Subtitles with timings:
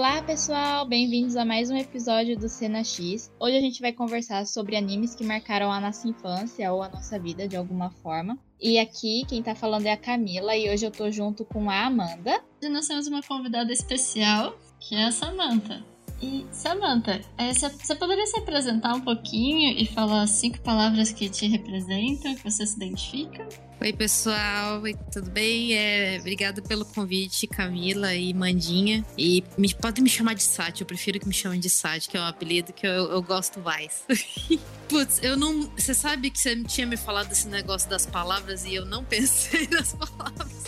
[0.00, 0.86] Olá, pessoal!
[0.86, 3.30] Bem-vindos a mais um episódio do Cena X.
[3.38, 7.18] Hoje a gente vai conversar sobre animes que marcaram a nossa infância ou a nossa
[7.18, 8.38] vida de alguma forma.
[8.58, 11.84] E aqui quem tá falando é a Camila e hoje eu tô junto com a
[11.84, 12.42] Amanda.
[12.62, 15.84] E nós temos uma convidada especial, que é a Samantha.
[16.22, 21.46] E, Samantha, é, você poderia se apresentar um pouquinho e falar cinco palavras que te
[21.46, 23.46] representam, que você se identifica?
[23.82, 25.72] Oi, pessoal, tudo bem?
[25.72, 29.02] É, obrigada pelo convite, Camila e Mandinha.
[29.16, 32.14] E me, pode me chamar de Sati, eu prefiro que me chamem de Sati, que
[32.14, 34.04] é um apelido que eu, eu gosto mais.
[34.86, 35.62] Putz, eu não.
[35.78, 39.66] Você sabe que você tinha me falado desse negócio das palavras e eu não pensei
[39.68, 40.64] nas palavras.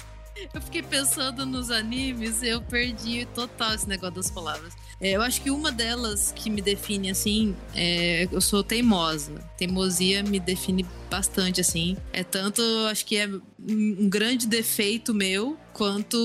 [0.55, 4.73] Eu fiquei pensando nos animes e eu perdi total esse negócio das palavras.
[5.03, 9.33] É, eu acho que uma delas que me define assim, é, eu sou teimosa.
[9.59, 11.97] Teimosia me define bastante, assim.
[12.13, 16.17] É tanto, acho que é um grande defeito meu, quanto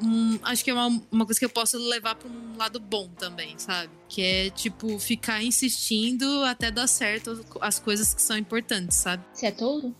[0.00, 3.08] um, acho que é uma, uma coisa que eu posso levar para um lado bom
[3.08, 3.90] também, sabe?
[4.08, 9.24] Que é, tipo, ficar insistindo até dar certo as coisas que são importantes, sabe?
[9.32, 9.94] Você é touro?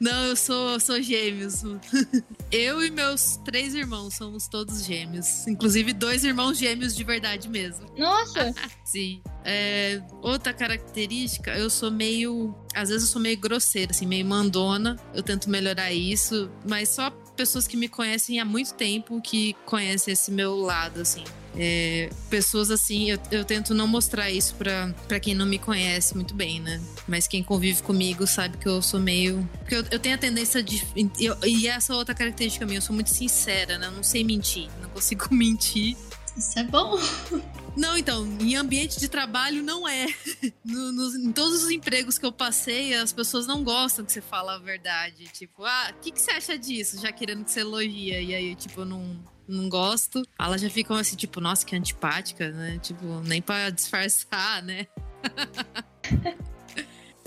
[0.00, 1.62] Não, eu sou, sou gêmeos.
[2.50, 5.46] Eu e meus três irmãos somos todos gêmeos.
[5.48, 7.86] Inclusive, dois irmãos gêmeos de verdade mesmo.
[7.98, 8.54] Nossa!
[8.84, 9.20] Sim.
[9.44, 12.54] É, outra característica, eu sou meio.
[12.74, 14.96] Às vezes eu sou meio grosseira, assim, meio mandona.
[15.12, 20.12] Eu tento melhorar isso, mas só pessoas que me conhecem há muito tempo que conhecem
[20.12, 21.24] esse meu lado, assim.
[21.58, 26.14] É, pessoas assim, eu, eu, tento não mostrar isso pra, pra quem não me conhece
[26.14, 26.80] muito bem, né?
[27.08, 29.48] Mas quem convive comigo sabe que eu sou meio.
[29.60, 30.82] Porque eu, eu tenho a tendência de.
[31.18, 33.86] Eu, e essa outra característica minha, eu sou muito sincera, né?
[33.86, 35.96] Eu não sei mentir, não consigo mentir.
[36.36, 36.98] Isso é bom.
[37.74, 40.06] Não, então, em ambiente de trabalho não é.
[40.64, 44.20] No, no, em todos os empregos que eu passei, as pessoas não gostam que você
[44.20, 45.24] fala a verdade.
[45.32, 47.00] Tipo, ah, o que, que você acha disso?
[47.00, 48.20] Já querendo que você elogia.
[48.20, 49.16] E aí, tipo, eu não,
[49.48, 50.22] não gosto.
[50.38, 52.78] Elas já ficam assim, tipo, nossa, que antipática, né?
[52.82, 54.86] Tipo, nem pra disfarçar, né?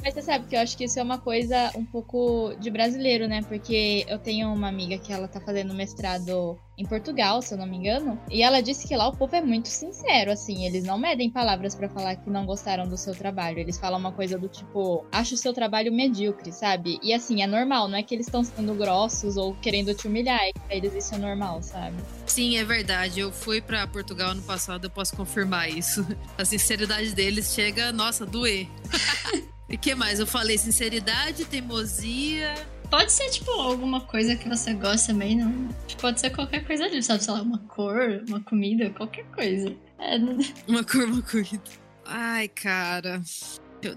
[0.04, 3.28] Mas você sabe que eu acho que isso é uma coisa um pouco de brasileiro,
[3.28, 3.42] né?
[3.42, 7.68] Porque eu tenho uma amiga que ela tá fazendo mestrado em Portugal, se eu não
[7.68, 10.98] me engano, e ela disse que lá o povo é muito sincero, assim, eles não
[10.98, 13.60] medem palavras para falar que não gostaram do seu trabalho.
[13.60, 16.98] Eles falam uma coisa do tipo, acho o seu trabalho medíocre, sabe?
[17.04, 20.40] E assim, é normal, não é que eles estão sendo grossos ou querendo te humilhar,
[20.42, 21.98] é que pra eles isso é normal, sabe?
[22.26, 23.20] Sim, é verdade.
[23.20, 26.08] Eu fui para Portugal ano passado, eu posso confirmar isso.
[26.38, 28.68] A sinceridade deles chega, nossa, doer.
[29.70, 30.20] E que mais?
[30.20, 32.54] Eu falei sinceridade, teimosia.
[32.90, 35.70] Pode ser, tipo, alguma coisa que você gosta também, não?
[36.02, 37.24] Pode ser qualquer coisa ali, sabe?
[37.24, 39.76] Sei lá, uma cor, uma comida, qualquer coisa.
[40.00, 40.18] É...
[40.68, 41.62] Uma cor, uma comida.
[42.06, 43.22] Ai, cara.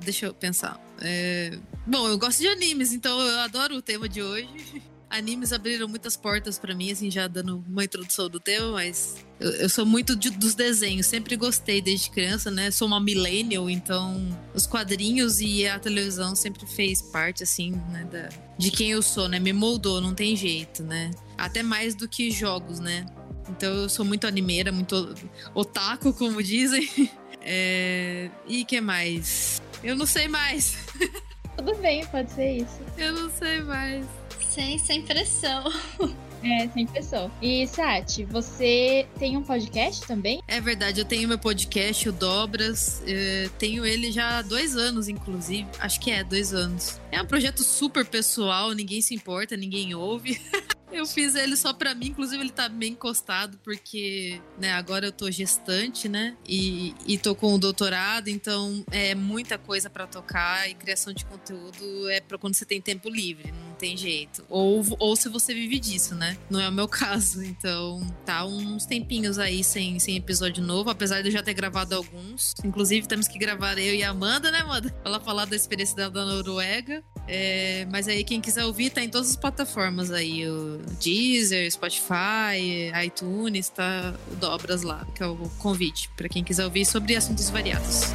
[0.01, 0.79] Deixa eu pensar.
[1.01, 1.59] É...
[1.87, 6.17] Bom, eu gosto de animes, então eu adoro o tema de hoje animes abriram muitas
[6.17, 10.17] portas para mim, assim, já dando uma introdução do tema, mas eu, eu sou muito
[10.17, 12.71] de, dos desenhos, sempre gostei desde criança, né?
[12.71, 18.29] Sou uma millennial, então os quadrinhos e a televisão sempre fez parte, assim, né, da,
[18.57, 19.39] de quem eu sou, né?
[19.39, 21.11] Me moldou, não tem jeito, né?
[21.37, 23.05] Até mais do que jogos, né?
[23.51, 25.15] Então eu sou muito animeira, muito
[25.55, 26.89] otaku, como dizem.
[27.45, 28.31] É...
[28.47, 29.61] E que mais?
[29.83, 30.77] Eu não sei mais.
[31.57, 32.79] Tudo bem, pode ser isso.
[32.97, 34.07] Eu não sei mais.
[34.53, 35.65] Sem, sem pressão.
[36.45, 37.31] É, sem pressão.
[37.41, 40.43] E, Sati, você tem um podcast também?
[40.49, 43.01] É verdade, eu tenho meu podcast, o Dobras.
[43.07, 45.69] É, tenho ele já há dois anos, inclusive.
[45.79, 47.01] Acho que é, dois anos.
[47.13, 50.41] É um projeto super pessoal, ninguém se importa, ninguém ouve.
[50.91, 55.13] Eu fiz ele só pra mim, inclusive ele tá bem encostado, porque, né, agora eu
[55.13, 56.37] tô gestante, né?
[56.47, 61.25] E, e tô com o doutorado, então é muita coisa para tocar e criação de
[61.25, 64.45] conteúdo é pra quando você tem tempo livre, não tem jeito.
[64.49, 66.39] Ou, ou se você vive disso, né?
[66.49, 67.43] Não é o meu caso.
[67.43, 71.97] Então, tá uns tempinhos aí sem, sem episódio novo, apesar de eu já ter gravado
[71.97, 72.55] alguns.
[72.65, 74.89] Inclusive, temos que gravar eu e a Amanda, né, Amanda?
[74.89, 77.03] Pra ela falar da experiência dela da Noruega.
[77.27, 80.49] É, mas aí, quem quiser ouvir, tá em todas as plataformas aí.
[80.49, 86.65] O Deezer, Spotify, iTunes, tá o Dobras lá, que é o convite para quem quiser
[86.65, 88.13] ouvir sobre assuntos variados.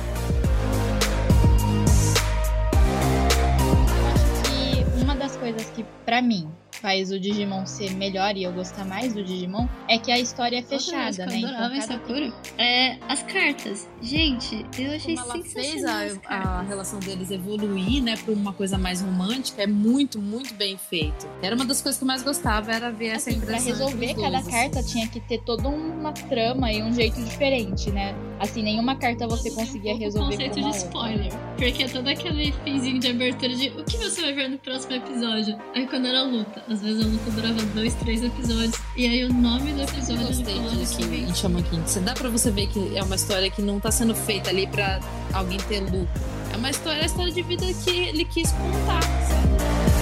[5.78, 10.00] Que, para mim, faz o Digimon ser melhor e eu gostar mais do Digimon é
[10.00, 11.42] que a história é fechada, né?
[11.42, 12.34] Eu adorava então, cada...
[12.58, 13.88] É, as cartas.
[14.02, 18.78] Gente, eu achei Como ela fez a, a, relação deles evoluir, né, pra uma coisa
[18.78, 21.28] mais romântica, é muito, muito bem feito.
[21.44, 23.64] Era uma das coisas que eu mais gostava, era ver essa assim, impressão.
[23.64, 24.94] Pra resolver cada dois, carta assim.
[24.94, 28.16] tinha que ter toda uma trama e um jeito diferente, né?
[28.40, 30.78] Assim, nenhuma carta você conseguia resolver o conceito de outra.
[30.78, 31.34] spoiler.
[31.58, 35.58] Porque todo aquele finzinho de abertura de o que você vai ver no próximo episódio.
[35.74, 38.80] Aí quando era luta, às vezes a luta durava dois, três episódios.
[38.96, 41.82] E aí o nome do Eu episódio gostei disso que em Shaman King.
[41.86, 44.68] Você dá pra você ver que é uma história que não tá sendo feita ali
[44.68, 45.00] pra
[45.34, 46.08] alguém ter lucro.
[46.54, 49.97] É uma história, é a história de vida que ele quis contar, sabe?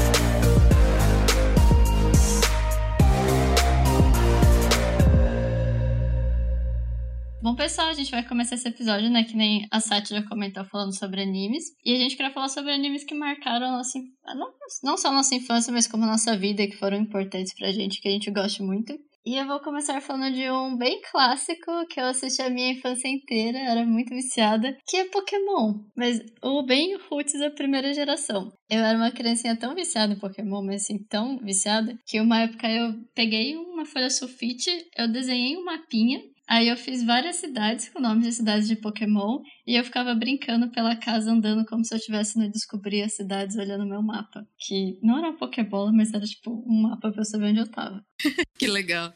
[7.46, 9.24] Bom, pessoal, a gente vai começar esse episódio, né?
[9.24, 11.66] Que nem a Sati já comentou falando sobre animes.
[11.86, 14.52] E a gente quer falar sobre animes que marcaram a nossa, in- não,
[14.84, 18.02] não só a nossa infância, mas como a nossa vida, que foram importantes pra gente,
[18.02, 18.98] que a gente gosta muito.
[19.24, 23.08] E eu vou começar falando de um bem clássico que eu assisti a minha infância
[23.08, 25.82] inteira, era muito viciada, que é Pokémon.
[25.96, 28.52] Mas o bem roots da primeira geração.
[28.68, 32.68] Eu era uma criancinha tão viciada em Pokémon, mas assim, tão viciada, que uma época
[32.68, 38.00] eu peguei uma folha sulfite, eu desenhei um mapinha Aí eu fiz várias cidades com
[38.00, 41.98] nomes de cidades de Pokémon e eu ficava brincando pela casa andando como se eu
[41.98, 44.48] estivesse no Descobrir as cidades olhando meu mapa.
[44.60, 47.72] Que não era uma Pokébola, mas era tipo um mapa pra eu saber onde eu
[47.72, 48.04] tava.
[48.58, 49.14] Que legal.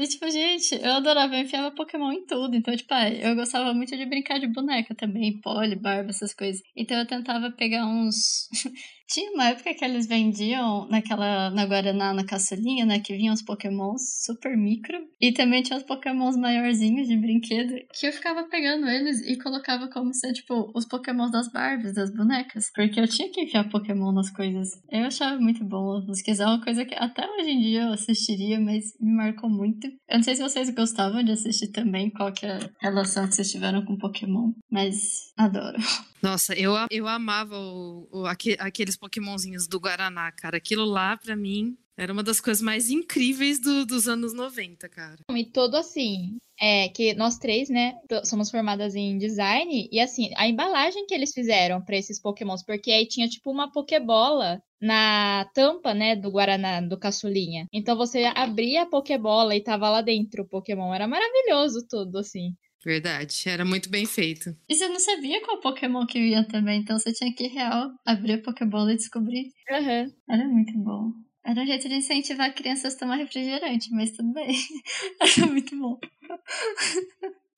[0.00, 2.56] E tipo, gente, eu adorava, eu enfiava Pokémon em tudo.
[2.56, 6.60] Então, tipo, eu gostava muito de brincar de boneca também, pole, barba, essas coisas.
[6.76, 8.48] Então eu tentava pegar uns.
[9.06, 12.98] Tinha uma época que eles vendiam naquela, na Guaraná, na caçulinha, né?
[12.98, 14.96] Que vinham os pokémons super micro.
[15.20, 17.74] E também tinha os pokémons maiorzinhos de brinquedo.
[17.92, 22.12] Que eu ficava pegando eles e colocava como se, tipo, os pokémons das Barbies, das
[22.14, 22.70] bonecas.
[22.74, 24.68] Porque eu tinha que enfiar pokémon nas coisas.
[24.90, 26.04] Eu achava muito bom.
[26.06, 29.86] Mas quiser uma coisa que até hoje em dia eu assistiria, mas me marcou muito.
[30.08, 33.34] Eu não sei se vocês gostavam de assistir também, qual que é a relação que
[33.34, 34.52] vocês tiveram com Pokémon.
[34.70, 35.76] Mas adoro.
[36.22, 40.56] Nossa, eu, eu amava o, o- aque- aqueles pokémonzinhos do Guaraná, cara.
[40.56, 45.16] Aquilo lá, pra mim, era uma das coisas mais incríveis do- dos anos 90, cara.
[45.30, 47.94] E todo assim, é que nós três, né,
[48.24, 52.90] somos formadas em design e assim, a embalagem que eles fizeram pra esses pokémons, porque
[52.90, 57.66] aí tinha tipo uma pokébola na tampa, né, do Guaraná, do caçulinha.
[57.72, 60.92] Então você abria a pokébola e tava lá dentro o pokémon.
[60.92, 62.52] Era maravilhoso tudo, assim.
[62.84, 64.54] Verdade, era muito bem feito.
[64.68, 68.34] E você não sabia qual Pokémon que vinha também, então você tinha que real abrir
[68.34, 69.48] a Pokébola e descobrir.
[69.70, 70.12] Aham.
[70.28, 71.12] Era muito bom.
[71.44, 74.48] Era um jeito de incentivar crianças a tomar refrigerante, mas tudo bem.
[75.38, 75.98] Era muito bom.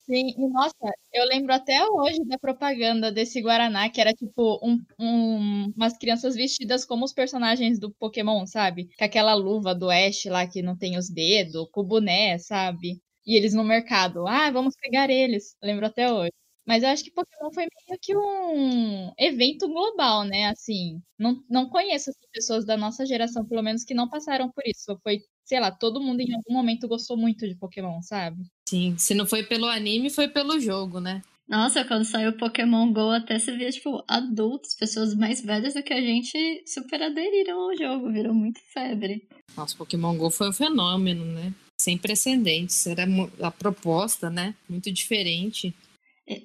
[0.05, 0.73] Sim, e nossa,
[1.13, 6.33] eu lembro até hoje da propaganda desse Guaraná, que era tipo um, um- umas crianças
[6.35, 8.87] vestidas como os personagens do Pokémon, sabe?
[8.97, 13.01] Com aquela luva do Ash lá que não tem os dedos, com o boné, sabe?
[13.25, 15.55] E eles no mercado, ah, vamos pegar eles.
[15.61, 16.31] Eu lembro até hoje.
[16.67, 20.49] Mas eu acho que Pokémon foi meio que um evento global, né?
[20.49, 24.63] Assim, não, não conheço assim, pessoas da nossa geração, pelo menos, que não passaram por
[24.65, 24.99] isso.
[25.01, 28.43] Foi, sei lá, todo mundo em algum momento gostou muito de Pokémon, sabe?
[28.67, 31.21] Sim, se não foi pelo anime, foi pelo jogo, né?
[31.47, 35.81] Nossa, quando saiu o Pokémon GO, até você via, tipo, adultos, pessoas mais velhas do
[35.81, 39.25] que a gente, super aderiram ao jogo, virou muito febre.
[39.55, 41.53] Nossa, Pokémon GO foi um fenômeno, né?
[41.79, 42.85] Sem precedentes.
[42.85, 43.05] Era
[43.41, 44.53] a proposta, né?
[44.67, 45.73] Muito diferente.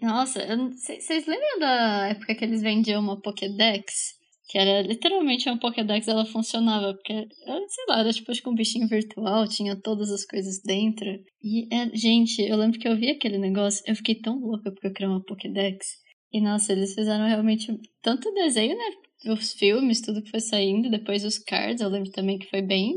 [0.00, 0.40] Nossa,
[0.76, 4.14] vocês lembram da época que eles vendiam uma Pokédex?
[4.48, 7.26] Que era literalmente uma Pokédex, ela funcionava, porque,
[7.68, 11.08] sei lá, era tipo um bichinho virtual, tinha todas as coisas dentro.
[11.42, 14.86] E, é, gente, eu lembro que eu vi aquele negócio, eu fiquei tão louca porque
[14.86, 16.00] eu criei uma Pokédex.
[16.32, 19.32] E, nossa, eles fizeram realmente tanto desenho, né?
[19.32, 22.96] Os filmes, tudo que foi saindo, depois os cards, eu lembro também que foi bem,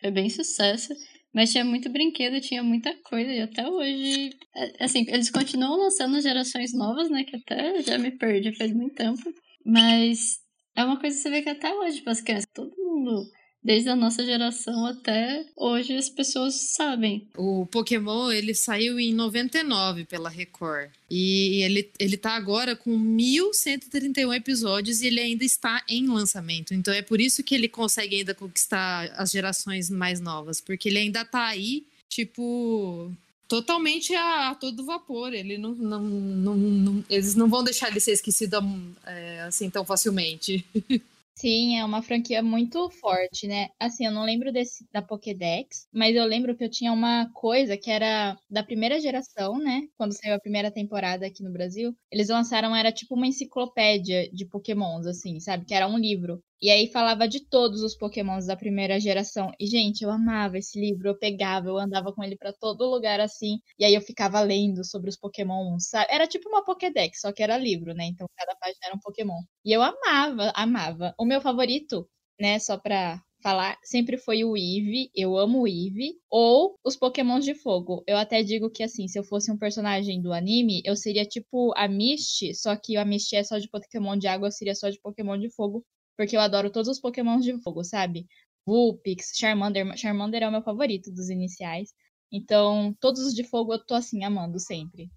[0.00, 0.92] foi bem sucesso.
[1.34, 4.30] Mas tinha muito brinquedo, tinha muita coisa, e até hoje.
[4.54, 7.24] é, Assim, eles continuam lançando gerações novas, né?
[7.24, 9.22] Que até já me perdi faz muito tempo.
[9.64, 10.38] Mas
[10.76, 13.24] é uma coisa que você vê que até hoje, tipo, as crianças, todo mundo,
[13.64, 17.26] desde a nossa geração até hoje, as pessoas sabem.
[17.36, 20.90] O Pokémon, ele saiu em 99 pela Record.
[21.10, 26.74] E ele, ele tá agora com 1131 episódios e ele ainda está em lançamento.
[26.74, 30.60] Então é por isso que ele consegue ainda conquistar as gerações mais novas.
[30.60, 33.12] Porque ele ainda tá aí, tipo,
[33.46, 35.32] totalmente a, todo vapor.
[35.34, 38.56] Ele não, não, não- não- eles não vão deixar ele ser esquecido
[39.06, 40.64] é, assim tão facilmente.
[41.34, 43.68] Sim, é uma franquia muito forte, né?
[43.80, 47.76] Assim, eu não lembro desse da Pokédex, mas eu lembro que eu tinha uma coisa
[47.76, 49.82] que era da primeira geração, né?
[49.96, 54.46] Quando saiu a primeira temporada aqui no Brasil, eles lançaram, era tipo uma enciclopédia de
[54.46, 55.64] Pokémons, assim, sabe?
[55.64, 56.42] Que era um livro.
[56.62, 59.50] E aí falava de todos os Pokémons da primeira geração.
[59.58, 63.20] E, gente, eu amava esse livro, eu pegava, eu andava com ele pra todo lugar
[63.20, 63.58] assim.
[63.78, 66.06] E aí eu ficava lendo sobre os Pokémons, sabe?
[66.10, 68.04] Era tipo uma Pokédex, só que era livro, né?
[68.06, 69.42] Então cada página era um Pokémon.
[69.64, 71.14] E eu amava, amava.
[71.18, 72.08] O meu favorito,
[72.40, 77.44] né, só pra falar sempre foi o Eve, eu amo o Eve, ou os Pokémons
[77.44, 78.04] de fogo.
[78.06, 81.72] Eu até digo que assim, se eu fosse um personagem do anime, eu seria tipo
[81.76, 84.88] a Misty, só que a Misty é só de Pokémon de água, eu seria só
[84.90, 85.84] de Pokémon de fogo,
[86.16, 88.26] porque eu adoro todos os Pokémons de fogo, sabe?
[88.66, 91.92] Vulpix, Charmander, Charmander é o meu favorito dos iniciais.
[92.30, 95.10] Então, todos os de fogo eu tô assim amando sempre.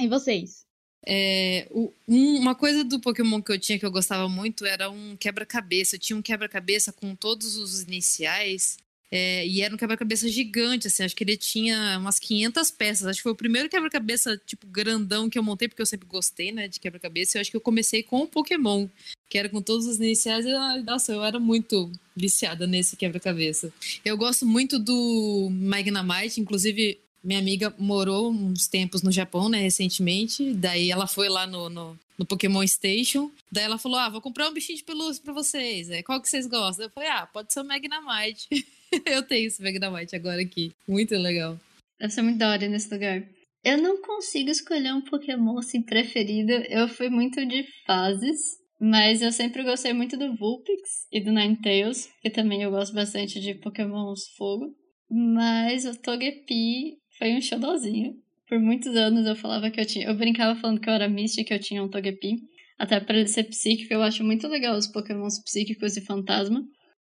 [0.00, 0.66] E vocês?
[1.08, 5.16] É, um, uma coisa do Pokémon que eu tinha que eu gostava muito era um
[5.16, 5.94] quebra-cabeça.
[5.94, 8.78] Eu tinha um quebra-cabeça com todos os iniciais.
[9.08, 13.06] É, e era um quebra-cabeça gigante, assim, acho que ele tinha umas 500 peças.
[13.06, 16.50] Acho que foi o primeiro quebra-cabeça, tipo, grandão que eu montei, porque eu sempre gostei,
[16.50, 17.38] né, de quebra-cabeça.
[17.38, 18.88] Eu acho que eu comecei com o Pokémon,
[19.28, 20.44] que era com todos os iniciais.
[20.46, 23.72] E, nossa, eu era muito viciada nesse quebra-cabeça.
[24.04, 30.54] Eu gosto muito do Magnamite, inclusive minha amiga morou uns tempos no Japão, né, recentemente.
[30.54, 33.30] Daí ela foi lá no, no, no, Pokémon Station.
[33.50, 35.90] Daí ela falou: Ah, vou comprar um bichinho de pelúcia pra vocês.
[35.90, 36.86] É, qual que vocês gostam?
[36.86, 38.48] Eu falei: Ah, pode ser o Magnamite.
[39.04, 40.72] eu tenho esse Magnamite agora aqui.
[40.86, 41.58] Muito legal.
[41.98, 43.24] Deve ser muito da hora nesse lugar.
[43.64, 46.52] Eu não consigo escolher um Pokémon assim preferido.
[46.52, 48.60] Eu fui muito de fases.
[48.80, 53.40] Mas eu sempre gostei muito do Vulpix e do Ninetales, que também eu gosto bastante
[53.40, 54.74] de Pokémons fogo.
[55.10, 58.14] Mas o Togepi foi um xodózinho.
[58.48, 60.06] Por muitos anos eu falava que eu tinha.
[60.06, 62.36] Eu brincava falando que eu era Misty, que eu tinha um Togepi.
[62.78, 66.62] Até para ele ser psíquico, eu acho muito legal os Pokémons psíquicos e fantasma.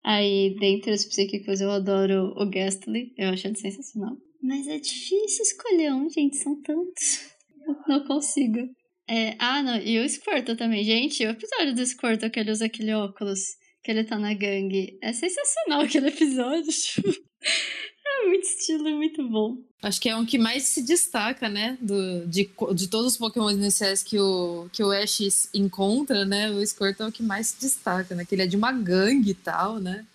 [0.03, 3.12] Aí, dentre os psíquicos, eu adoro o Ghastly.
[3.17, 4.15] Eu acho ele sensacional.
[4.41, 6.38] Mas é difícil escolher um, gente.
[6.38, 7.34] São tantos.
[7.67, 8.60] Eu não consigo.
[9.07, 9.77] É, ah, não.
[9.77, 10.83] E o Squirtle também.
[10.83, 13.39] Gente, o episódio do Squirtle que ele usa aquele óculos,
[13.83, 14.97] que ele tá na gangue.
[15.01, 16.71] É sensacional aquele episódio.
[18.07, 19.57] É muito estilo, é muito bom.
[19.81, 21.77] Acho que é um que mais se destaca, né?
[21.81, 26.50] Do, de, de todos os Pokémon iniciais que o, que o Ash encontra, né?
[26.50, 28.25] O Squirtle é o que mais se destaca, né?
[28.25, 30.05] Que ele é de uma gangue e tal, né?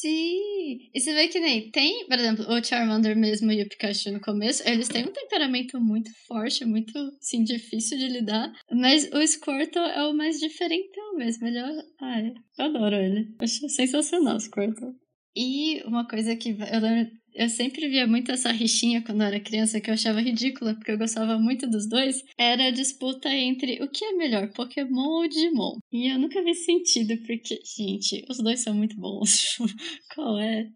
[0.00, 0.90] Sim!
[0.94, 4.20] E você vê que nem tem, por exemplo, o Charmander mesmo e o Pikachu no
[4.20, 8.52] começo, eles têm um temperamento muito forte, muito, assim, difícil de lidar.
[8.70, 11.46] Mas o Squirtle é o mais diferentão mesmo.
[11.48, 11.82] Ele é...
[12.00, 13.34] Ai, eu adoro ele.
[13.40, 14.94] Acho sensacional o Squirtle.
[15.40, 19.38] E uma coisa que eu lembro eu sempre via muito essa rixinha quando eu era
[19.38, 22.24] criança que eu achava ridícula, porque eu gostava muito dos dois.
[22.36, 25.78] Era a disputa entre o que é melhor, Pokémon ou Digimon.
[25.92, 29.56] E eu nunca vi sentido, porque, gente, os dois são muito bons.
[30.12, 30.68] Qual é?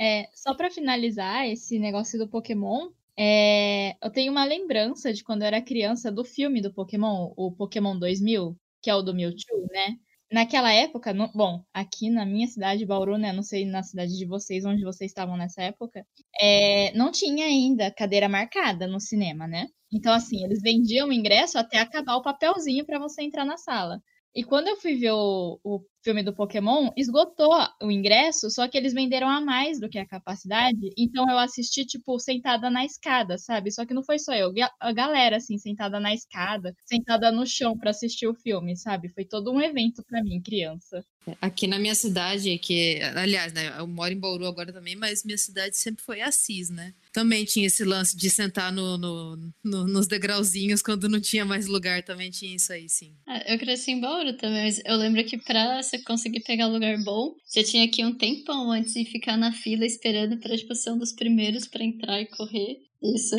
[0.00, 5.42] É, só para finalizar esse negócio do Pokémon, é, eu tenho uma lembrança de quando
[5.42, 9.66] eu era criança do filme do Pokémon, o Pokémon 2000, que é o do Mewtwo,
[9.70, 9.98] né?
[10.30, 13.32] Naquela época, no, bom, aqui na minha cidade, Bauru, né?
[13.32, 16.04] Não sei na cidade de vocês, onde vocês estavam nessa época,
[16.40, 19.68] é, não tinha ainda cadeira marcada no cinema, né?
[19.92, 24.00] Então, assim, eles vendiam o ingresso até acabar o papelzinho para você entrar na sala.
[24.34, 27.50] E quando eu fui ver o, o filme do Pokémon, esgotou
[27.82, 30.92] o ingresso, só que eles venderam a mais do que a capacidade.
[30.96, 33.72] Então eu assisti, tipo, sentada na escada, sabe?
[33.72, 37.76] Só que não foi só eu, a galera, assim, sentada na escada, sentada no chão
[37.76, 39.08] para assistir o filme, sabe?
[39.08, 41.04] Foi todo um evento para mim, criança.
[41.40, 45.36] Aqui na minha cidade, que, aliás, né, eu moro em Bauru agora também, mas minha
[45.36, 46.94] cidade sempre foi Assis, né?
[47.12, 51.66] Também tinha esse lance de sentar no, no, no, nos degrauzinhos quando não tinha mais
[51.66, 53.16] lugar, também tinha isso aí, sim.
[53.28, 56.96] É, eu cresci em Bauru também, mas eu lembro que pra você conseguir pegar lugar
[57.02, 60.74] bom, você tinha que ir um tempão antes de ficar na fila esperando pra, tipo,
[60.74, 62.82] ser um dos primeiros para entrar e correr.
[63.02, 63.36] Isso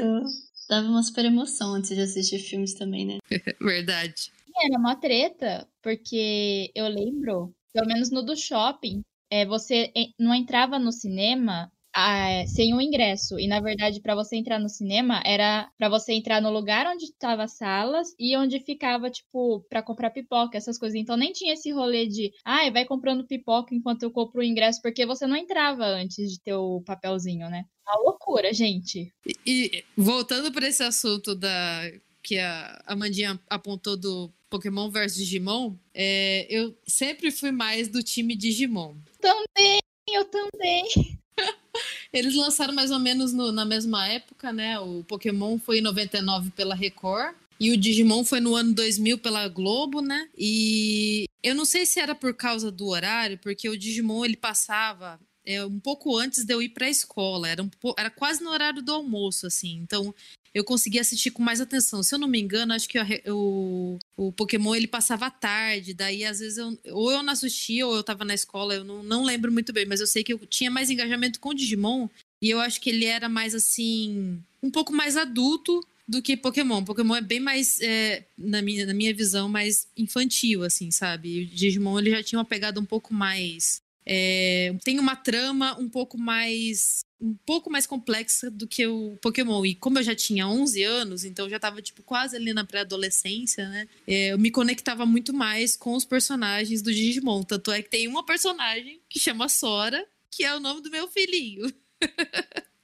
[0.69, 3.17] dava uma super emoção antes de assistir filmes também, né?
[3.61, 4.31] Verdade.
[4.59, 10.79] Era uma treta, porque eu lembro, pelo menos no do shopping, é, você não entrava
[10.79, 13.39] no cinema ah, sem o ingresso.
[13.39, 17.05] E na verdade, para você entrar no cinema, era para você entrar no lugar onde
[17.05, 20.95] estavam as salas e onde ficava, tipo, para comprar pipoca, essas coisas.
[20.95, 24.43] Então nem tinha esse rolê de, ai, ah, vai comprando pipoca enquanto eu compro o
[24.43, 27.63] ingresso, porque você não entrava antes de ter o papelzinho, né?
[27.87, 29.11] Uma loucura, gente.
[29.25, 31.81] E, e voltando para esse assunto da
[32.21, 38.35] que a Amandinha apontou do Pokémon versus Digimon, é, eu sempre fui mais do time
[38.35, 38.97] Digimon.
[39.19, 41.17] Também, eu também.
[42.11, 44.79] Eles lançaram mais ou menos no, na mesma época, né?
[44.79, 47.35] O Pokémon foi em 99 pela Record.
[47.59, 50.29] E o Digimon foi no ano 2000 pela Globo, né?
[50.37, 55.19] E eu não sei se era por causa do horário, porque o Digimon ele passava
[55.43, 57.47] é, um pouco antes de eu ir para a escola.
[57.47, 59.79] Era, um, era quase no horário do almoço, assim.
[59.81, 60.13] Então
[60.57, 62.01] eu consegui assistir com mais atenção.
[62.01, 62.97] Se eu não me engano, acho que
[63.27, 67.95] o, o Pokémon ele passava tarde, daí às vezes eu, ou eu não assistia ou
[67.95, 70.39] eu tava na escola, eu não, não lembro muito bem, mas eu sei que eu
[70.47, 72.09] tinha mais engajamento com o Digimon
[72.41, 76.83] e eu acho que ele era mais assim, um pouco mais adulto do que Pokémon.
[76.83, 81.29] Pokémon é bem mais, é, na, minha, na minha visão, mais infantil, assim, sabe?
[81.29, 85.77] E o Digimon ele já tinha uma pegada um pouco mais é, tem uma trama
[85.77, 89.65] um pouco mais um pouco mais complexa do que o Pokémon.
[89.65, 92.63] E como eu já tinha 11 anos, então eu já tava, tipo, quase ali na
[92.63, 93.87] pré-adolescência, né?
[94.07, 97.43] É, eu me conectava muito mais com os personagens do Digimon.
[97.43, 101.07] Tanto é que tem uma personagem que chama Sora, que é o nome do meu
[101.07, 101.71] filhinho.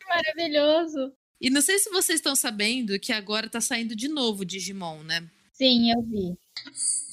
[0.08, 1.14] Maravilhoso!
[1.40, 5.04] E não sei se vocês estão sabendo que agora tá saindo de novo o Digimon,
[5.04, 5.30] né?
[5.52, 6.38] Sim, eu vi.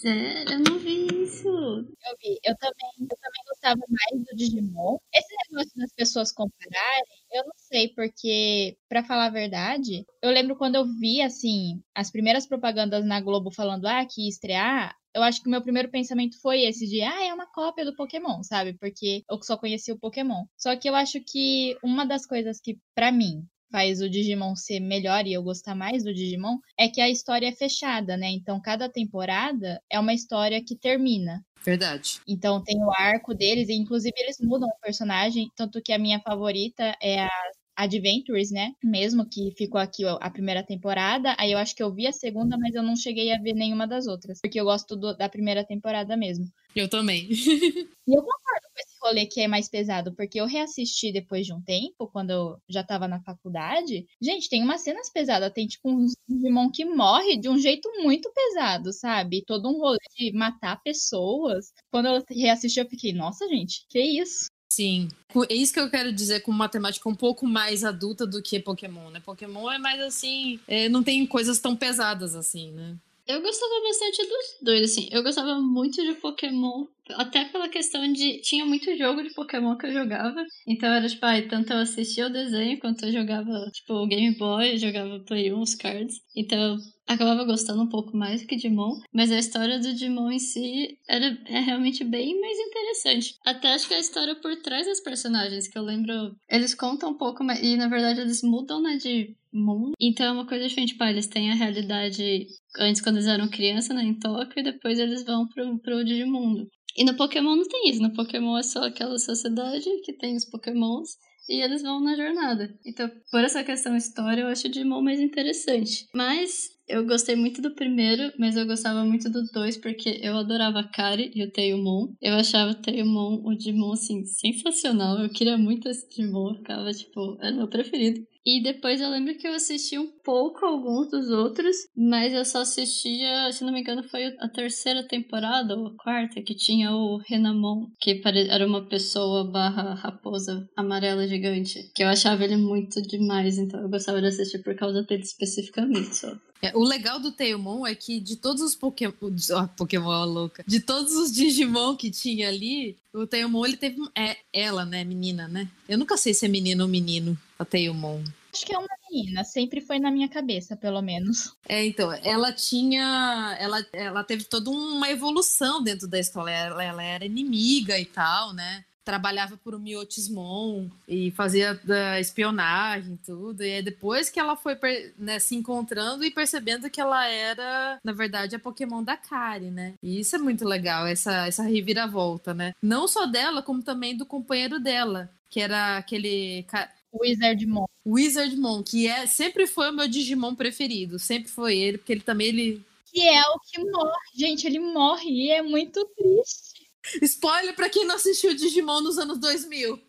[0.01, 1.47] Sério, eu não vi isso.
[1.49, 2.39] Eu vi.
[2.45, 4.97] Eu também, eu também gostava mais do Digimon.
[5.13, 10.57] Esse negócio das pessoas compararem, eu não sei, porque, para falar a verdade, eu lembro
[10.57, 15.43] quando eu vi, assim, as primeiras propagandas na Globo falando, ah, que estrear, eu acho
[15.43, 18.75] que o meu primeiro pensamento foi esse de, ah, é uma cópia do Pokémon, sabe?
[18.79, 20.45] Porque eu só conhecia o Pokémon.
[20.57, 24.81] Só que eu acho que uma das coisas que, para mim, faz o Digimon ser
[24.81, 28.31] melhor e eu gostar mais do Digimon é que a história é fechada, né?
[28.31, 31.45] Então cada temporada é uma história que termina.
[31.65, 32.21] Verdade.
[32.27, 36.21] Então tem o arco deles, e inclusive eles mudam o personagem, tanto que a minha
[36.21, 37.31] favorita é a
[37.77, 38.73] Adventures, né?
[38.85, 41.35] Mesmo que ficou aqui a primeira temporada.
[41.39, 43.87] Aí eu acho que eu vi a segunda, mas eu não cheguei a ver nenhuma
[43.87, 44.39] das outras.
[44.43, 46.45] Porque eu gosto do, da primeira temporada mesmo.
[46.77, 47.29] Eu também.
[48.07, 51.53] e eu concordo com esse rolê que é mais pesado, porque eu reassisti depois de
[51.53, 54.07] um tempo, quando eu já tava na faculdade.
[54.21, 55.53] Gente, tem umas cenas pesadas.
[55.53, 59.45] Tem, tipo, um Digimon que morre de um jeito muito pesado, sabe?
[59.47, 61.73] Todo um rolê de matar pessoas.
[61.91, 64.47] Quando eu reassisti, eu fiquei, nossa, gente, que isso?
[64.73, 65.09] Sim.
[65.49, 69.11] É isso que eu quero dizer com matemática um pouco mais adulta do que Pokémon,
[69.11, 69.21] né?
[69.21, 70.61] Pokémon é mais assim.
[70.69, 72.97] É, não tem coisas tão pesadas assim, né?
[73.31, 75.09] Eu gostava bastante dos dois, assim.
[75.13, 78.41] Eu gostava muito de Pokémon, até pela questão de.
[78.41, 80.45] Tinha muito jogo de Pokémon que eu jogava.
[80.67, 84.37] Então era tipo, ai, tanto eu assistia o desenho quanto eu jogava, tipo, o Game
[84.37, 86.17] Boy, eu jogava Play 1, os cards.
[86.35, 90.39] Então acabava gostando um pouco mais do que Digimon, mas a história do Digimon em
[90.39, 93.35] si era, é realmente bem mais interessante.
[93.45, 97.19] Até acho que a história por trás das personagens, que eu lembro, eles contam um
[97.19, 99.93] pouco, mais, e na verdade eles mudam, né, de mundo.
[100.01, 102.47] Então é uma coisa diferente, tipo, ah, eles têm a realidade
[102.79, 106.69] antes quando eles eram criança, né, em Tóquio, e depois eles vão pro, pro Digimundo.
[106.97, 110.45] E no Pokémon não tem isso, no Pokémon é só aquela sociedade que tem os
[110.45, 111.11] Pokémons
[111.49, 112.73] e eles vão na jornada.
[112.87, 116.07] Então, por essa questão história, eu acho o Digimon mais interessante.
[116.15, 120.81] Mas eu gostei muito do primeiro, mas eu gostava muito do dois, porque eu adorava
[120.81, 122.15] a Kari e o Teiyumon.
[122.21, 125.19] Eu achava o Teiyumon, o Digimon, assim, sensacional.
[125.19, 128.21] Eu queria muito esse Digimon, ficava, tipo, era meu preferido.
[128.45, 132.63] E depois eu lembro que eu assisti um pouco alguns dos outros, mas eu só
[132.63, 137.19] assistia, se não me engano, foi a terceira temporada ou a quarta, que tinha o
[137.29, 143.59] Renamon, que era uma pessoa barra raposa amarela gigante, que eu achava ele muito demais,
[143.59, 146.35] então eu gostava de assistir por causa dele especificamente só.
[146.63, 149.15] É, o legal do Teomon é que de todos os Pokémon.
[149.23, 150.63] Oh, Pokémon louca.
[150.67, 153.97] De todos os Digimon que tinha ali, o Teomon ele teve.
[154.15, 155.03] É ela, né?
[155.03, 155.71] Menina, né?
[155.89, 158.23] Eu nunca sei se é menino ou menino, a Teomon.
[158.53, 161.55] Acho que é uma menina, sempre foi na minha cabeça, pelo menos.
[161.69, 163.57] É, então, ela tinha.
[163.61, 166.53] Ela, ela teve toda uma evolução dentro da história.
[166.53, 168.85] Ela, ela era inimiga e tal, né?
[169.03, 173.65] trabalhava por um Miotismon e fazia da espionagem tudo.
[173.65, 174.79] E é depois que ela foi
[175.19, 179.95] né, se encontrando e percebendo que ela era, na verdade, a Pokémon da Kari, né?
[180.03, 182.73] E isso é muito legal, essa, essa reviravolta, né?
[182.81, 186.65] Não só dela, como também do companheiro dela, que era aquele.
[187.13, 187.87] Wizardmon.
[188.07, 191.19] Wizardmon, que é, sempre foi o meu Digimon preferido.
[191.19, 192.85] Sempre foi ele, porque ele também ele.
[193.07, 194.21] Que é o que morre.
[194.35, 196.89] Gente, ele morre e é muito triste.
[197.23, 200.01] Spoiler pra quem não assistiu Digimon nos anos 2000.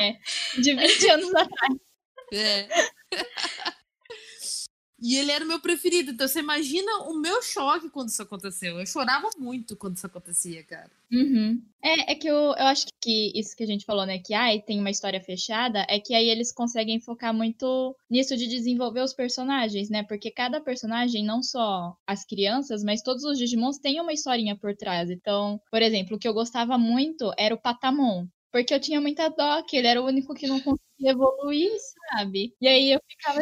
[0.00, 0.18] É,
[0.60, 1.78] de 20 anos atrás.
[2.32, 2.68] É.
[5.06, 6.12] E ele era o meu preferido.
[6.12, 8.80] Então você imagina o meu choque quando isso aconteceu.
[8.80, 10.90] Eu chorava muito quando isso acontecia, cara.
[11.12, 11.62] Uhum.
[11.82, 14.18] É, é que eu, eu acho que isso que a gente falou, né?
[14.18, 18.46] Que ai, tem uma história fechada, é que aí eles conseguem focar muito nisso de
[18.46, 20.02] desenvolver os personagens, né?
[20.04, 24.74] Porque cada personagem, não só as crianças, mas todos os Digimons têm uma historinha por
[24.74, 25.10] trás.
[25.10, 28.26] Então, por exemplo, o que eu gostava muito era o Patamon.
[28.50, 31.72] Porque eu tinha muita dó, que ele era o único que não conseguia evoluir,
[32.10, 32.54] sabe?
[32.60, 33.40] E aí eu ficava,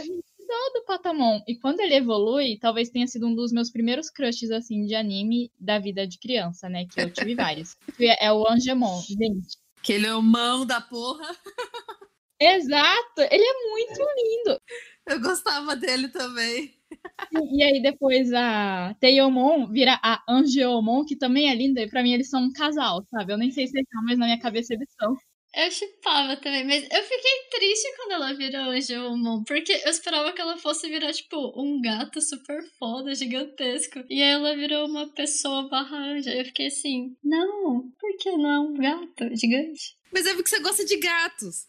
[0.53, 1.41] gente, do Patamon.
[1.47, 5.51] E quando ele evolui, talvez tenha sido um dos meus primeiros crushes, assim, de anime
[5.59, 6.87] da vida de criança, né?
[6.87, 7.77] Que eu tive vários.
[8.21, 9.57] É o Angemon, gente.
[9.83, 11.35] Que ele é o mão da porra.
[12.41, 13.21] Exato!
[13.31, 14.61] Ele é muito lindo.
[15.07, 16.75] Eu gostava dele também.
[17.33, 22.13] E aí depois a Teomon vira a Angeomon, que também é linda, e pra mim
[22.13, 23.33] eles são um casal, sabe?
[23.33, 25.17] Eu nem sei se eles são, mas na minha cabeça eles são.
[25.55, 30.41] Eu chipava também, mas eu fiquei triste quando ela virou Angelmon, porque eu esperava que
[30.41, 34.03] ela fosse virar, tipo, um gato super foda, gigantesco.
[34.09, 36.35] E aí ela virou uma pessoa barra anja.
[36.35, 39.95] Eu fiquei assim, não, Por que não é um gato gigante?
[40.13, 41.67] Mas é porque você gosta de gatos.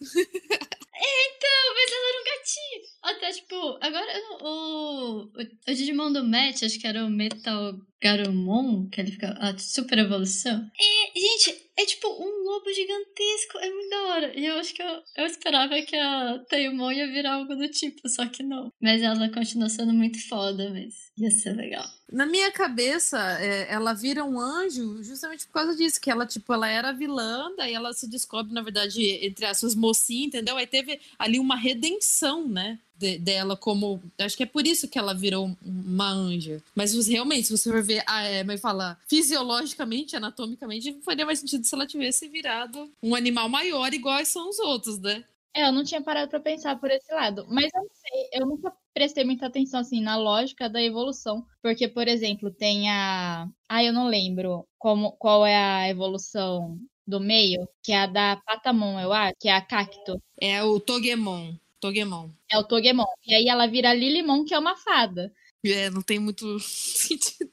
[0.96, 2.82] Então, mas ela era um gatinho.
[3.02, 5.32] Até, tipo, agora o, o,
[5.68, 9.98] o Digimon do Match, acho que era o Metal Garumon, que ele fica a super
[9.98, 10.70] evolução.
[10.80, 14.40] E, gente, é tipo um lobo gigantesco, é muito da hora.
[14.40, 18.08] E eu acho que eu, eu esperava que a Teimon ia virar algo do tipo,
[18.08, 18.72] só que não.
[18.82, 21.86] Mas ela continua sendo muito foda, mas ia ser legal.
[22.14, 26.54] Na minha cabeça, é, ela vira um anjo justamente por causa disso, que ela, tipo,
[26.54, 30.56] ela era vilã, daí ela se descobre, na verdade, entre as suas mocinhas, entendeu?
[30.56, 32.80] Aí teve ali uma redenção, né?
[33.04, 34.02] de, dela como.
[34.20, 36.64] Acho que é por isso que ela virou uma anja.
[36.74, 41.66] Mas realmente, se você for ver, ah, é, mas fala, fisiologicamente, anatomicamente, faria mais sentido
[41.66, 45.24] se ela tivesse virado um animal maior, igual são os outros, né?
[45.54, 47.46] É, eu não tinha parado para pensar por esse lado.
[47.50, 51.88] Mas eu não sei, eu nunca prestei muita atenção assim na lógica da evolução, porque
[51.88, 57.68] por exemplo, tem a, ah, eu não lembro como qual é a evolução do meio,
[57.82, 60.22] que é a da Patamon, eu acho, que é a Cacto.
[60.40, 61.56] É o Togemon.
[61.80, 62.30] Togemon.
[62.50, 63.06] É o Togemon.
[63.26, 65.34] E aí ela vira Lilimon, que é uma fada.
[65.66, 67.50] É, não tem muito sentido.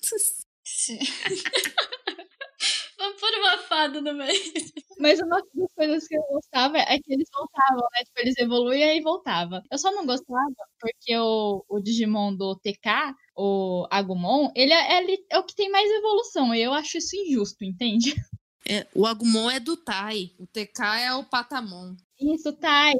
[3.01, 4.53] Vamos pôr uma fada no meio.
[4.99, 8.05] Mas uma das coisas que eu gostava é que eles voltavam, né?
[8.05, 9.63] Tipo, eles evoluíam e voltavam.
[9.73, 15.25] Eu só não gostava porque o, o Digimon do TK, o Agumon, ele é, ele
[15.31, 16.55] é o que tem mais evolução.
[16.55, 18.15] E eu acho isso injusto, entende?
[18.69, 21.97] É, o Agumon é do Tai, o TK é o Patamon.
[22.21, 22.93] Isso, Tai.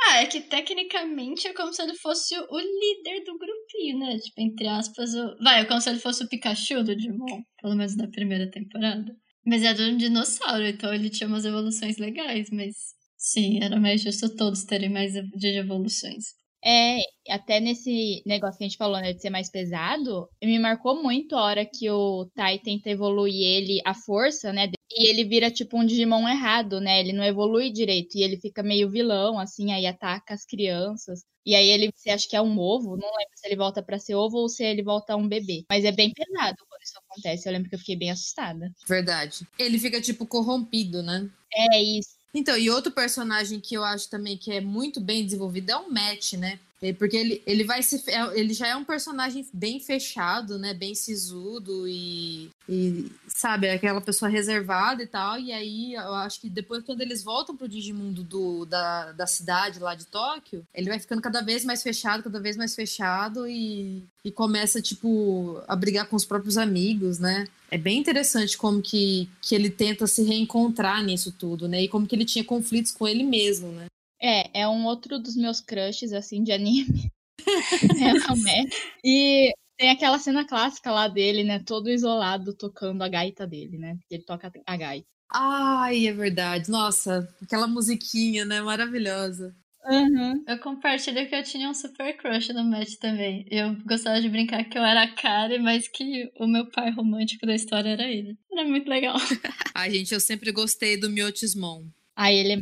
[0.00, 4.16] Ah, é que tecnicamente é como se ele fosse o líder do grupinho, né?
[4.18, 5.36] Tipo, entre aspas, o...
[5.42, 9.12] vai, é como se ele fosse o Pikachu do Digimon, pelo menos na primeira temporada.
[9.44, 12.74] Mas de um dinossauro, então ele tinha umas evoluções legais, mas
[13.16, 16.38] sim, era mais justo todos terem mais de evoluções.
[16.64, 16.98] É,
[17.30, 21.36] até nesse negócio que a gente falou, né, de ser mais pesado, me marcou muito
[21.36, 25.78] a hora que o Tai tenta evoluir ele a força, né, e ele vira tipo
[25.78, 29.86] um Digimon errado, né, ele não evolui direito, e ele fica meio vilão, assim, aí
[29.86, 31.24] ataca as crianças.
[31.44, 33.98] E aí ele, você acha que é um ovo, não lembro se ele volta para
[33.98, 35.64] ser ovo ou se ele volta a um bebê.
[35.70, 38.70] Mas é bem pesado quando isso acontece, eu lembro que eu fiquei bem assustada.
[38.86, 39.46] Verdade.
[39.58, 41.30] Ele fica tipo corrompido, né?
[41.54, 42.17] É isso.
[42.38, 45.90] Então, e outro personagem que eu acho também que é muito bem desenvolvido é o
[45.90, 46.60] Matt, né?
[46.80, 48.08] É, porque ele, ele vai se.
[48.08, 50.72] É, ele já é um personagem bem fechado, né?
[50.72, 53.10] Bem sisudo e, e.
[53.26, 55.40] Sabe, é aquela pessoa reservada e tal.
[55.40, 59.80] E aí eu acho que depois, quando eles voltam pro Digimundo do, da, da cidade
[59.80, 64.04] lá de Tóquio, ele vai ficando cada vez mais fechado, cada vez mais fechado e,
[64.24, 67.48] e começa, tipo, a brigar com os próprios amigos, né?
[67.70, 71.82] É bem interessante como que, que ele tenta se reencontrar nisso tudo, né?
[71.82, 73.86] E como que ele tinha conflitos com ele mesmo, né?
[74.20, 77.12] É, é um outro dos meus crushes, assim, de anime.
[78.48, 78.64] é?
[79.04, 81.58] E tem aquela cena clássica lá dele, né?
[81.60, 83.98] Todo isolado tocando a gaita dele, né?
[84.10, 85.06] Ele toca a gaita.
[85.30, 86.70] Ai, é verdade.
[86.70, 88.60] Nossa, aquela musiquinha, né?
[88.62, 89.54] Maravilhosa.
[89.88, 90.44] Uhum.
[90.46, 93.46] Eu compartilho que eu tinha um super crush no Matt também.
[93.50, 97.46] Eu gostava de brincar que eu era a Kari, mas que o meu pai romântico
[97.46, 98.36] da história era ele.
[98.52, 99.16] Era muito legal.
[99.74, 101.86] Ai, gente, eu sempre gostei do Miotismon.
[102.14, 102.60] Ai, ele é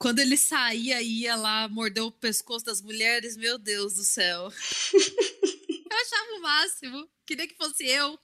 [0.00, 4.48] quando ele saía e ia lá morder o pescoço das mulheres, meu Deus do céu.
[5.92, 7.08] eu achava o máximo.
[7.26, 8.18] Queria que fosse eu.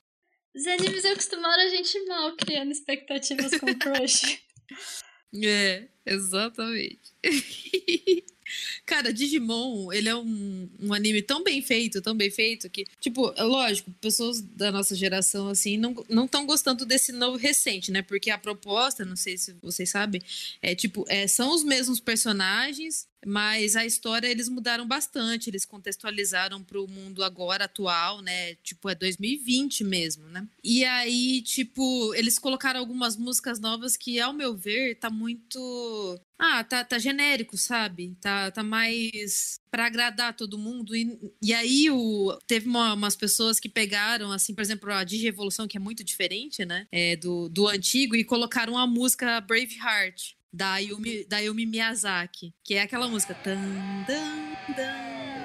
[0.55, 4.43] Os animes acostumaram a gente mal criando expectativas com crush.
[5.35, 7.13] É, exatamente.
[8.85, 13.33] Cara, Digimon, ele é um, um anime tão bem feito, tão bem feito, que, tipo,
[13.37, 18.03] é lógico, pessoas da nossa geração, assim, não estão gostando desse novo recente, né?
[18.03, 20.23] Porque a proposta, não sei se vocês sabem,
[20.63, 26.63] é tipo, é, são os mesmos personagens, mas a história eles mudaram bastante, eles contextualizaram
[26.63, 28.55] para o mundo agora atual, né?
[28.57, 30.47] Tipo, é 2020 mesmo, né?
[30.63, 36.63] E aí, tipo, eles colocaram algumas músicas novas que, ao meu ver, tá muito ah,
[36.63, 38.15] tá, tá genérico, sabe?
[38.21, 40.95] Tá, tá mais para agradar todo mundo.
[40.95, 45.67] E, e aí o, teve uma, umas pessoas que pegaram, assim, por exemplo, a Digievolução,
[45.67, 46.87] que é muito diferente, né?
[46.93, 50.37] É, do, do antigo, e colocaram a música Braveheart.
[50.57, 53.37] Da Yumi, da Yumi Miyazaki, que é aquela música.
[53.45, 55.45] Dan, dan, dan,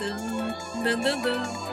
[0.00, 0.18] dan,
[0.82, 1.69] dan, dan, dan.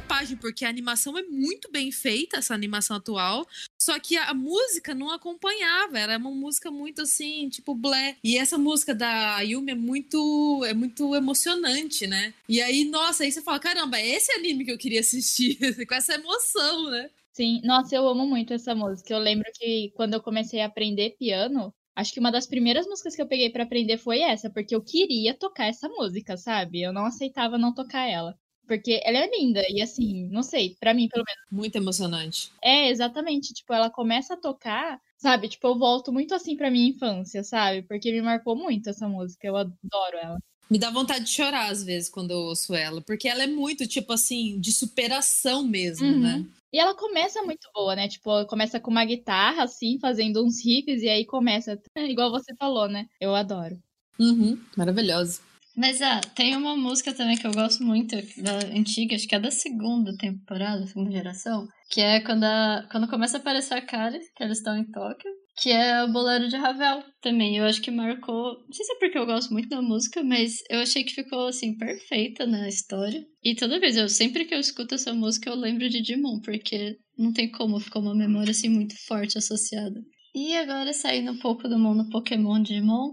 [0.00, 3.46] Bobagem, porque a animação é muito bem feita, essa animação atual.
[3.80, 8.16] Só que a música não acompanhava, era uma música muito assim, tipo blé.
[8.22, 12.34] E essa música da Yumi é muito, é muito emocionante, né?
[12.48, 15.94] E aí, nossa, aí você fala, caramba, é esse anime que eu queria assistir, com
[15.94, 17.10] essa emoção, né?
[17.32, 19.14] Sim, nossa, eu amo muito essa música.
[19.14, 23.14] Eu lembro que quando eu comecei a aprender piano, acho que uma das primeiras músicas
[23.14, 26.82] que eu peguei para aprender foi essa, porque eu queria tocar essa música, sabe?
[26.82, 28.36] Eu não aceitava não tocar ela.
[28.70, 31.42] Porque ela é linda e assim, não sei, para mim pelo menos.
[31.50, 32.52] Muito emocionante.
[32.62, 33.52] É, exatamente.
[33.52, 35.48] Tipo, ela começa a tocar, sabe?
[35.48, 37.82] Tipo, eu volto muito assim pra minha infância, sabe?
[37.82, 39.44] Porque me marcou muito essa música.
[39.44, 40.38] Eu adoro ela.
[40.70, 43.88] Me dá vontade de chorar às vezes quando eu ouço ela, porque ela é muito,
[43.88, 46.20] tipo assim, de superação mesmo, uhum.
[46.20, 46.46] né?
[46.72, 48.06] E ela começa muito boa, né?
[48.06, 52.88] Tipo, começa com uma guitarra, assim, fazendo uns riffs, e aí começa, igual você falou,
[52.88, 53.08] né?
[53.20, 53.76] Eu adoro.
[54.16, 55.49] Uhum, maravilhoso.
[55.76, 59.40] Mas ah, tem uma música também que eu gosto muito, da antiga, acho que é
[59.40, 64.18] da segunda temporada, segunda geração, que é quando, a, quando começa a aparecer a cara,
[64.36, 65.30] que eles estão em Tóquio,
[65.60, 67.56] que é o Bolero de Ravel também.
[67.56, 68.54] Eu acho que marcou.
[68.66, 71.48] Não sei se é porque eu gosto muito da música, mas eu achei que ficou
[71.48, 73.22] assim perfeita na história.
[73.44, 76.96] E toda vez, eu sempre que eu escuto essa música, eu lembro de Digimon, porque
[77.18, 80.00] não tem como, ficou uma memória assim muito forte associada.
[80.34, 83.10] E agora saindo um pouco do mundo Pokémon Digimon,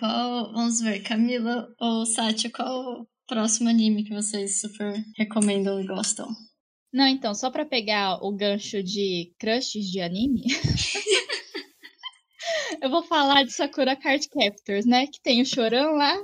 [0.00, 0.52] qual.
[0.52, 6.26] Vamos ver, Camila ou Satya, qual o próximo anime que vocês super recomendam e gostam?
[6.92, 10.42] Não, então, só para pegar o gancho de crushes de anime.
[12.82, 15.06] eu vou falar de Sakura Card Captors, né?
[15.06, 16.20] Que tem o Chorão lá.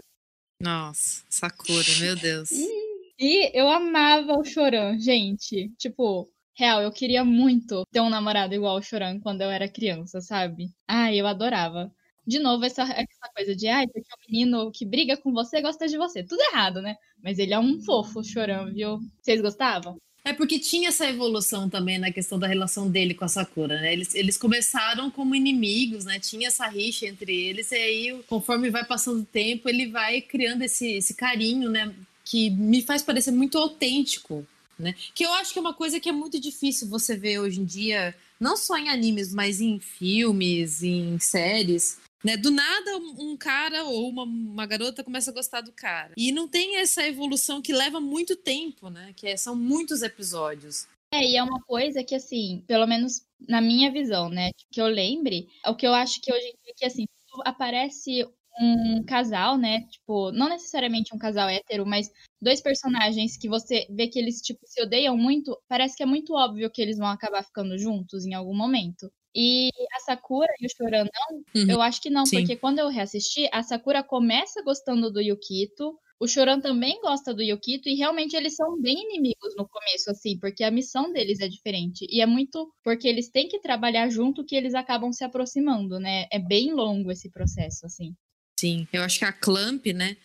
[0.60, 2.48] Nossa, Sakura, meu Deus.
[3.18, 5.70] E eu amava o Chorão, gente.
[5.78, 10.20] Tipo, real, eu queria muito ter um namorado igual o Chorão quando eu era criança,
[10.20, 10.66] sabe?
[10.86, 11.90] Ai, eu adorava.
[12.26, 15.86] De novo, essa, essa coisa de, ai, porque o menino que briga com você gosta
[15.86, 16.24] de você.
[16.24, 16.96] Tudo errado, né?
[17.22, 18.98] Mas ele é um fofo, Chorão, viu?
[19.22, 19.96] Vocês gostavam?
[20.24, 23.92] É porque tinha essa evolução também na questão da relação dele com a Sakura, né?
[23.92, 26.18] Eles, eles começaram como inimigos, né?
[26.18, 30.62] Tinha essa rixa entre eles, e aí, conforme vai passando o tempo, ele vai criando
[30.62, 31.94] esse, esse carinho, né?
[32.24, 34.44] Que me faz parecer muito autêntico,
[34.76, 34.96] né?
[35.14, 37.64] Que eu acho que é uma coisa que é muito difícil você ver hoje em
[37.64, 42.36] dia, não só em animes, mas em filmes, em séries né?
[42.36, 46.14] Do nada, um cara ou uma, uma garota começa a gostar do cara.
[46.16, 49.12] E não tem essa evolução que leva muito tempo, né?
[49.16, 50.86] Que é, são muitos episódios.
[51.12, 54.50] É, e é uma coisa que, assim, pelo menos na minha visão, né?
[54.70, 57.06] Que eu lembre, é o que eu acho que hoje em dia, que assim,
[57.44, 58.26] aparece
[58.58, 59.82] um casal, né?
[59.90, 64.60] Tipo, não necessariamente um casal hétero, mas dois personagens que você vê que eles, tipo,
[64.64, 68.34] se odeiam muito, parece que é muito óbvio que eles vão acabar ficando juntos em
[68.34, 69.10] algum momento.
[69.38, 71.70] E a Sakura e o Choran não, uhum.
[71.70, 72.38] eu acho que não, Sim.
[72.38, 77.42] porque quando eu reassisti, a Sakura começa gostando do Yukito, o Choran também gosta do
[77.42, 81.48] Yukito e realmente eles são bem inimigos no começo, assim, porque a missão deles é
[81.48, 82.06] diferente.
[82.08, 86.26] E é muito porque eles têm que trabalhar junto que eles acabam se aproximando, né?
[86.32, 88.14] É bem longo esse processo, assim.
[88.58, 90.16] Sim, eu acho que a Clamp, né,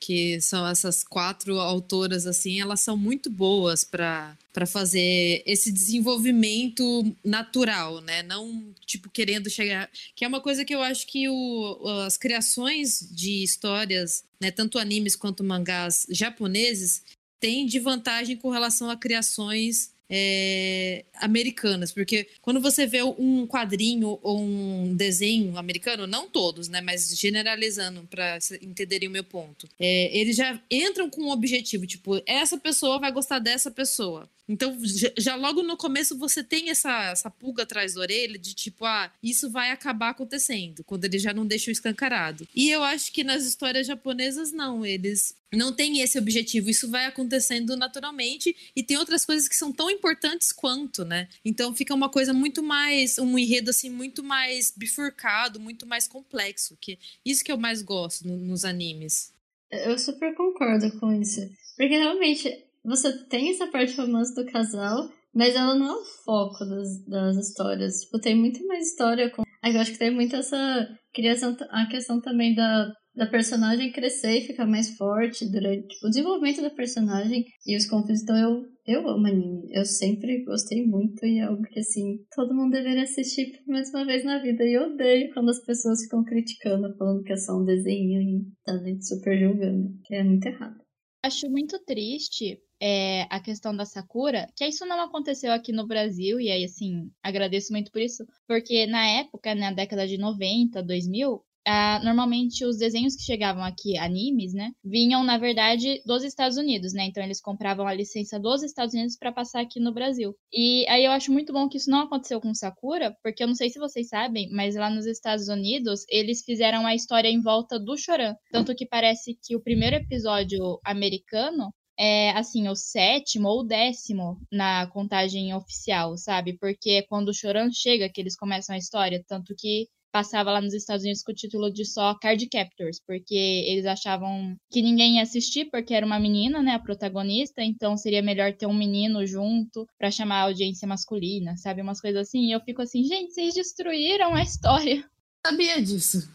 [0.00, 7.14] que são essas quatro autoras assim, elas são muito boas para para fazer esse desenvolvimento
[7.24, 8.24] natural, né?
[8.24, 13.08] Não tipo querendo chegar, que é uma coisa que eu acho que o, as criações
[13.12, 17.02] de histórias, né, tanto animes quanto mangás japoneses,
[17.38, 24.18] têm de vantagem com relação a criações é, americanas, porque quando você vê um quadrinho
[24.22, 30.16] ou um desenho americano, não todos, né, mas generalizando para entenderem o meu ponto, é,
[30.16, 34.28] eles já entram com um objetivo, tipo, essa pessoa vai gostar dessa pessoa.
[34.48, 34.76] Então,
[35.18, 39.12] já logo no começo você tem essa, essa pulga atrás da orelha de tipo, ah,
[39.22, 42.48] isso vai acabar acontecendo, quando eles já não deixam escancarado.
[42.54, 47.06] E eu acho que nas histórias japonesas, não, eles não têm esse objetivo, isso vai
[47.06, 51.28] acontecendo naturalmente e tem outras coisas que são tão importantes quanto, né?
[51.44, 56.76] Então fica uma coisa muito mais, um enredo assim, muito mais bifurcado, muito mais complexo,
[56.80, 59.32] que isso que eu mais gosto no, nos animes.
[59.70, 61.40] Eu super concordo com isso.
[61.76, 66.64] Porque realmente você tem essa parte romance do casal, mas ela não é o foco
[66.64, 68.00] das, das histórias.
[68.00, 69.42] Tipo, tem muito mais história com.
[69.64, 74.46] Eu acho que tem muito essa criação, a questão também da, da personagem crescer e
[74.46, 78.22] ficar mais forte durante tipo, o desenvolvimento da personagem e os conflitos.
[78.22, 79.66] Então eu, eu amo anime.
[79.72, 83.90] Eu sempre gostei muito e é algo que assim, todo mundo deveria assistir por mais
[83.90, 84.64] uma vez na vida.
[84.64, 88.46] E eu odeio quando as pessoas ficam criticando, falando que é só um desenho e
[88.64, 90.78] tá super julgando, que é muito errado.
[91.22, 96.40] Acho muito triste é, a questão da Sakura, que isso não aconteceu aqui no Brasil,
[96.40, 101.42] e aí, assim, agradeço muito por isso, porque na época, na década de 90, 2000,
[101.70, 106.94] ah, normalmente os desenhos que chegavam aqui, animes, né, vinham na verdade dos Estados Unidos,
[106.94, 107.04] né?
[107.04, 110.34] Então eles compravam a licença dos Estados Unidos para passar aqui no Brasil.
[110.50, 113.54] E aí eu acho muito bom que isso não aconteceu com Sakura, porque eu não
[113.54, 117.78] sei se vocês sabem, mas lá nos Estados Unidos eles fizeram a história em volta
[117.78, 123.60] do Choran, tanto que parece que o primeiro episódio americano é, assim, o sétimo ou
[123.60, 126.56] o décimo na contagem oficial, sabe?
[126.58, 130.60] Porque é quando o Choran chega que eles começam a história, tanto que passava lá
[130.60, 135.16] nos Estados Unidos com o título de só Card Captors, porque eles achavam que ninguém
[135.16, 139.26] ia assistir porque era uma menina, né, a protagonista, então seria melhor ter um menino
[139.26, 141.82] junto para chamar a audiência masculina, sabe?
[141.82, 142.46] Umas coisas assim.
[142.46, 145.04] E eu fico assim, gente, vocês destruíram a história.
[145.44, 146.28] Sabia disso.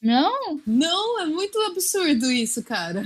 [0.00, 0.60] Não?
[0.66, 3.02] Não, é muito absurdo isso, cara.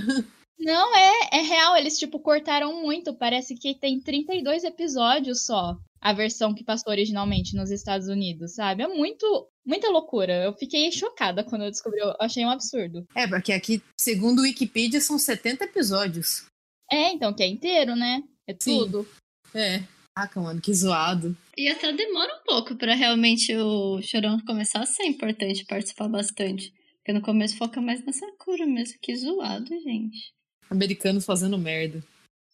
[0.59, 1.77] Não, é, é real.
[1.77, 3.15] Eles, tipo, cortaram muito.
[3.15, 5.77] Parece que tem 32 episódios só.
[6.01, 8.83] A versão que passou originalmente nos Estados Unidos, sabe?
[8.83, 10.43] É muito, muita loucura.
[10.43, 11.99] Eu fiquei chocada quando eu descobri.
[11.99, 13.05] Eu achei um absurdo.
[13.15, 16.45] É, porque aqui, segundo o Wikipedia, são 70 episódios.
[16.91, 18.23] É, então, que é inteiro, né?
[18.47, 19.07] É tudo.
[19.51, 19.59] Sim.
[19.59, 19.83] É.
[20.15, 21.37] Caraca, mano, que zoado.
[21.57, 26.73] E até demora um pouco para realmente o Chorão começar a ser importante, participar bastante.
[26.97, 28.97] Porque no começo foca mais nessa cura mesmo.
[29.01, 30.33] Que zoado, gente
[30.69, 32.03] americanos fazendo merda.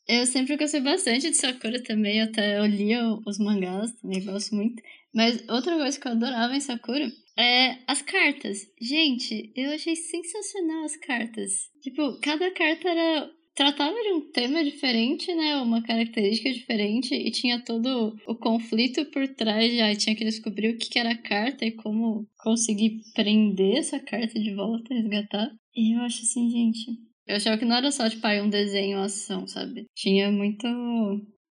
[0.07, 4.81] Eu sempre gostei bastante de Sakura também, até eu os mangás, também gosto muito.
[5.13, 8.67] Mas outra coisa que eu adorava em Sakura é as cartas.
[8.79, 11.69] Gente, eu achei sensacional as cartas.
[11.81, 15.55] Tipo, cada carta era tratava de um tema diferente, né?
[15.57, 19.73] Uma característica diferente e tinha todo o conflito por trás.
[19.73, 24.37] Já tinha que descobrir o que era a carta e como conseguir prender essa carta
[24.39, 25.49] de volta, resgatar.
[25.73, 26.91] E eu acho assim, gente,
[27.27, 29.85] eu achava que não era só, tipo, aí um desenho ação, sabe?
[29.95, 30.67] Tinha muito.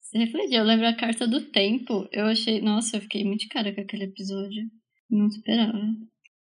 [0.02, 0.56] Se refletir.
[0.56, 2.08] Eu lembro a carta do tempo.
[2.12, 2.62] Eu achei.
[2.62, 4.70] Nossa, eu fiquei muito cara com aquele episódio.
[5.10, 5.80] Não esperava.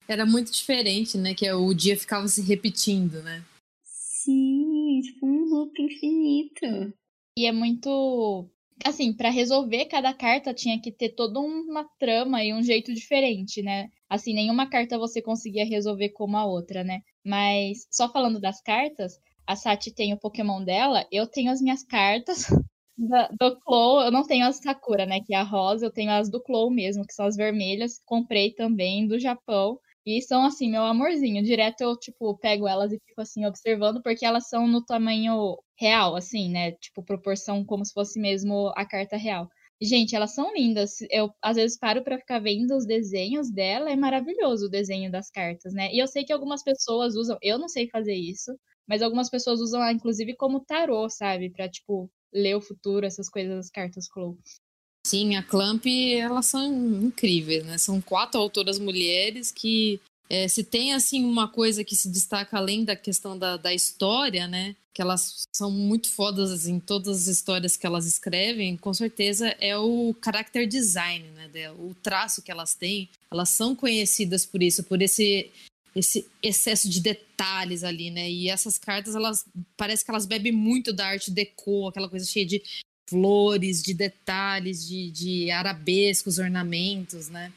[0.09, 1.35] Era muito diferente, né?
[1.35, 3.45] Que o dia ficava se repetindo, né?
[3.83, 6.95] Sim, tipo um loop infinito.
[7.37, 8.49] E é muito.
[8.85, 13.63] Assim, para resolver cada carta tinha que ter toda uma trama e um jeito diferente,
[13.63, 13.89] né?
[14.09, 17.01] Assim, nenhuma carta você conseguia resolver como a outra, né?
[17.25, 21.83] Mas só falando das cartas, a Sati tem o Pokémon dela, eu tenho as minhas
[21.85, 22.47] cartas
[22.97, 26.11] da, do Clow, eu não tenho as Sakura, né, que é a rosa, eu tenho
[26.11, 29.79] as do Clow mesmo, que são as vermelhas, comprei também do Japão.
[30.05, 31.43] E são assim, meu amorzinho.
[31.43, 36.15] Direto eu, tipo, pego elas e fico assim, observando, porque elas são no tamanho real,
[36.15, 36.73] assim, né?
[36.73, 39.49] Tipo, proporção como se fosse mesmo a carta real.
[39.81, 40.99] Gente, elas são lindas.
[41.11, 45.31] Eu às vezes paro para ficar vendo os desenhos dela, é maravilhoso o desenho das
[45.31, 45.93] cartas, né?
[45.93, 48.59] E eu sei que algumas pessoas usam, eu não sei fazer isso,
[48.89, 53.29] mas algumas pessoas usam ela inclusive como tarô, sabe, para tipo ler o futuro, essas
[53.29, 54.39] coisas das cartas Clow.
[55.07, 56.67] Sim, a Clamp, elas são
[57.05, 57.79] incríveis, né?
[57.79, 62.85] São quatro autoras mulheres que é, se tem assim uma coisa que se destaca além
[62.85, 64.75] da questão da, da história, né?
[64.93, 69.77] Que elas são muito fodas em todas as histórias que elas escrevem, com certeza é
[69.77, 71.71] o character design, né?
[71.73, 73.09] O traço que elas têm.
[73.31, 75.51] Elas são conhecidas por isso, por esse
[75.95, 78.31] esse excesso de detalhes ali, né?
[78.31, 79.47] E essas cartas, elas
[79.79, 82.63] parece que elas bebem muito da arte deco, aquela coisa cheia de
[83.09, 87.51] flores, de detalhes, de, de arabescos, ornamentos, né?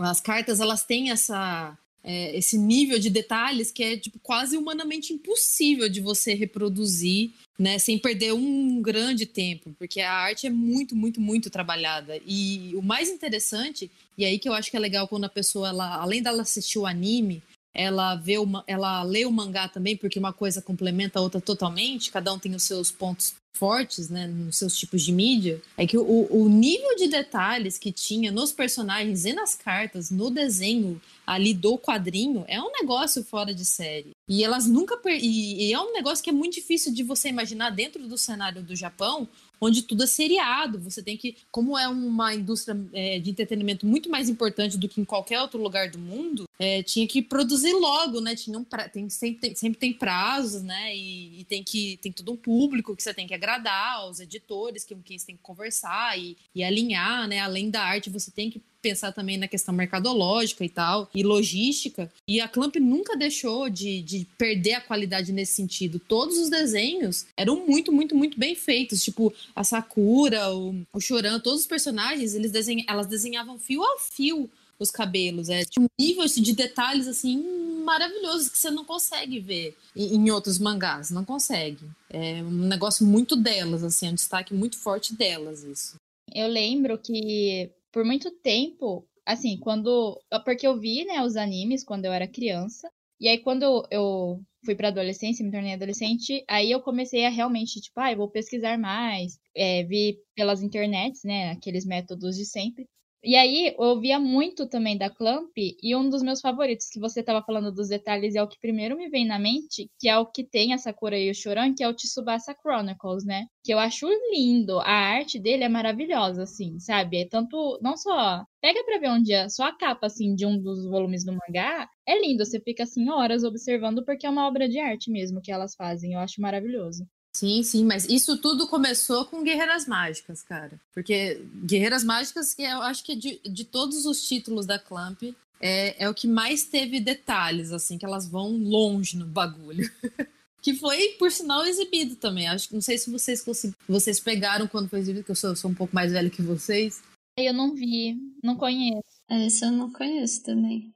[0.00, 5.12] As cartas, elas têm essa é, esse nível de detalhes que é tipo, quase humanamente
[5.12, 10.94] impossível de você reproduzir, né, sem perder um grande tempo, porque a arte é muito,
[10.94, 12.20] muito, muito trabalhada.
[12.26, 15.68] E o mais interessante, e aí que eu acho que é legal quando a pessoa,
[15.68, 17.42] ela, além dela assistir o anime,
[17.74, 22.10] ela vê uma, ela lê o mangá também, porque uma coisa complementa a outra totalmente,
[22.10, 25.98] cada um tem os seus pontos fortes, né, nos seus tipos de mídia, é que
[25.98, 31.52] o, o nível de detalhes que tinha nos personagens e nas cartas, no desenho ali
[31.52, 34.12] do quadrinho, é um negócio fora de série.
[34.28, 34.96] E elas nunca.
[34.96, 35.18] Per...
[35.20, 38.62] E, e é um negócio que é muito difícil de você imaginar dentro do cenário
[38.62, 39.28] do Japão,
[39.60, 40.78] onde tudo é seriado.
[40.80, 45.00] Você tem que, como é uma indústria é, de entretenimento muito mais importante do que
[45.00, 48.34] em qualquer outro lugar do mundo, é, tinha que produzir logo, né?
[48.34, 48.88] Tinha um pra...
[48.88, 50.94] tem, sempre, tem, sempre tem prazos, né?
[50.94, 54.84] E, e, tem que tem todo um público que você tem que agradar, os editores
[54.84, 57.40] com quem você tem que conversar e, e alinhar, né?
[57.40, 62.10] Além da arte, você tem que pensar também na questão mercadológica e tal, e logística.
[62.26, 65.98] E a Clamp nunca deixou de, de perder a qualidade nesse sentido.
[65.98, 69.02] Todos os desenhos eram muito, muito, muito bem feitos.
[69.02, 73.98] Tipo, a Sakura, o, o Choran, todos os personagens, eles desenha, elas desenhavam fio a
[73.98, 74.48] fio
[74.78, 75.48] os cabelos.
[75.48, 77.42] É tipo, nível assim, de detalhes assim
[77.84, 81.10] maravilhosos que você não consegue ver em, em, outros mangás.
[81.10, 81.84] Não consegue.
[82.10, 85.96] É um negócio muito delas, assim, é um destaque muito forte delas, isso.
[86.34, 90.16] Eu lembro que por muito tempo assim, quando.
[90.44, 92.88] Porque eu vi, né, os animes quando eu era criança.
[93.20, 97.80] E aí, quando eu fui pra adolescência, me tornei adolescente, aí eu comecei a realmente,
[97.80, 102.86] tipo, ah, eu vou pesquisar mais, é, vi pelas internets, né, aqueles métodos de sempre.
[103.24, 107.18] E aí, eu via muito também da Clamp, e um dos meus favoritos, que você
[107.18, 110.24] estava falando dos detalhes, é o que primeiro me vem na mente, que é o
[110.26, 113.46] que tem a Sakura e o Shoran, que é o Tsubasa Chronicles, né?
[113.64, 114.78] Que eu acho lindo.
[114.80, 117.22] A arte dele é maravilhosa, assim, sabe?
[117.22, 118.44] É tanto, não só.
[118.60, 121.88] Pega pra ver um dia, só a capa, assim, de um dos volumes do mangá,
[122.06, 122.44] é lindo.
[122.44, 126.12] Você fica, assim, horas observando, porque é uma obra de arte mesmo que elas fazem.
[126.12, 127.04] Eu acho maravilhoso.
[127.36, 130.80] Sim, sim, mas isso tudo começou com Guerreiras Mágicas, cara.
[130.92, 135.22] Porque Guerreiras Mágicas, que eu acho que de, de todos os títulos da Clamp,
[135.60, 139.88] é, é o que mais teve detalhes, assim, que elas vão longe no bagulho.
[140.60, 142.48] que foi, por sinal, exibido também.
[142.48, 143.44] Acho, não sei se vocês
[143.88, 147.02] vocês pegaram quando foi exibido, que eu sou, sou um pouco mais velho que vocês.
[147.36, 149.02] Eu não vi, não conheço.
[149.30, 150.92] Esse eu não conheço também.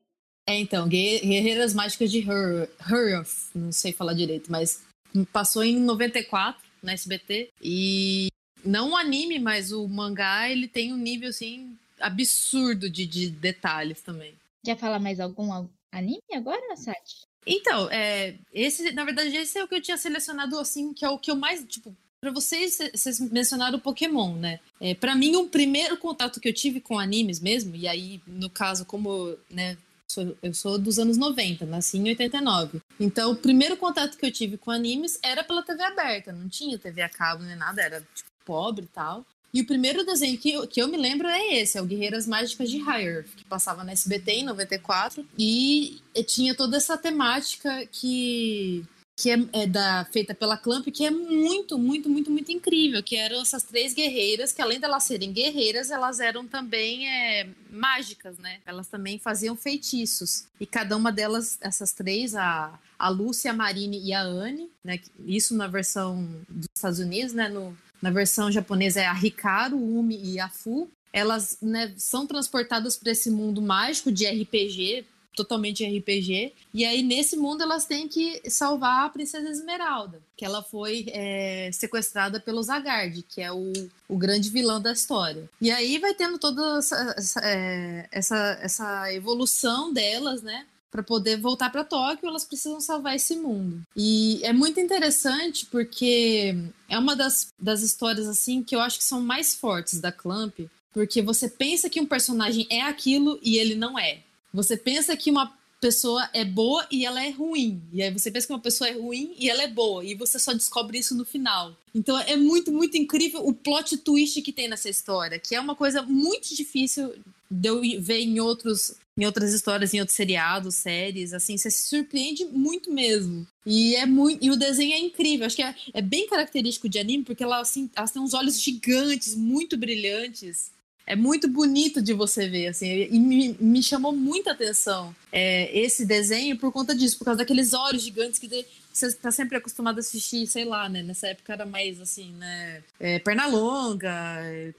[0.49, 4.83] É, então, Guerreiras Mágicas de Hurf, não sei falar direito, mas
[5.32, 8.28] Passou em 94 na SBT e
[8.64, 14.00] não o anime, mas o mangá, ele tem um nível assim absurdo de, de detalhes
[14.00, 14.34] também.
[14.64, 17.22] Quer falar mais algum anime agora, Sati?
[17.46, 21.08] Então, é, esse, na verdade, esse é o que eu tinha selecionado, assim, que é
[21.08, 24.60] o que eu mais, tipo, para vocês, vocês mencionaram o Pokémon, né?
[24.80, 28.48] É, para mim, o primeiro contato que eu tive com animes mesmo, e aí, no
[28.48, 29.76] caso, como, né,
[30.12, 32.80] sou, eu sou dos anos 90, nasci em 89.
[33.00, 36.78] Então, o primeiro contato que eu tive com animes era pela TV aberta, não tinha
[36.78, 39.24] TV a cabo nem nada, era tipo pobre e tal.
[39.54, 42.26] E o primeiro desenho que eu, que eu me lembro é esse, é o Guerreiras
[42.26, 45.26] Mágicas de High que passava na SBT em 94.
[45.38, 48.82] E tinha toda essa temática que
[49.22, 53.14] que é, é, da, feita pela Clamp, que é muito, muito, muito, muito incrível, que
[53.14, 58.36] eram essas três guerreiras, que além de elas serem guerreiras, elas eram também é, mágicas,
[58.38, 58.58] né?
[58.66, 60.46] Elas também faziam feitiços.
[60.58, 64.98] E cada uma delas, essas três, a, a Lúcia, a Marine e a Anne, né?
[65.24, 67.48] Isso na versão dos Estados Unidos, né?
[67.48, 70.90] No, na versão japonesa é a Hikaru, Umi e a Fu.
[71.12, 75.04] Elas né, são transportadas para esse mundo mágico de RPG,
[75.35, 76.53] totalmente RPG.
[76.72, 81.70] E aí, nesse mundo, elas têm que salvar a Princesa Esmeralda, que ela foi é,
[81.72, 83.72] sequestrada pelo Zagard, que é o,
[84.09, 85.49] o grande vilão da história.
[85.61, 90.66] E aí vai tendo toda essa, essa, é, essa, essa evolução delas, né?
[90.91, 93.80] Para poder voltar para Tóquio, elas precisam salvar esse mundo.
[93.97, 96.55] E é muito interessante porque
[96.87, 100.61] é uma das, das histórias assim que eu acho que são mais fortes da Clamp,
[100.93, 104.18] porque você pensa que um personagem é aquilo e ele não é.
[104.53, 107.82] Você pensa que uma pessoa é boa e ela é ruim.
[107.92, 110.05] E aí você pensa que uma pessoa é ruim e ela é boa.
[110.05, 111.76] E você só descobre isso no final.
[111.92, 115.74] Então é muito, muito incrível o plot twist que tem nessa história, que é uma
[115.74, 117.12] coisa muito difícil
[117.50, 121.86] de eu ver em outros em outras histórias, em outros seriados, séries, assim, você se
[121.86, 123.46] surpreende muito mesmo.
[123.66, 125.44] E é muito, e o desenho é incrível.
[125.44, 128.59] Acho que é, é bem característico de anime, porque ela, assim, elas têm uns olhos
[128.59, 130.71] gigantes, muito brilhantes
[131.07, 136.05] é muito bonito de você ver, assim, e me, me chamou muita atenção é, esse
[136.05, 138.48] desenho por conta disso, por causa daqueles olhos gigantes que
[138.92, 141.03] você está sempre acostumado a assistir, sei lá, né?
[141.03, 142.82] Nessa época era mais assim, né?
[143.00, 144.12] É, Pernalonga,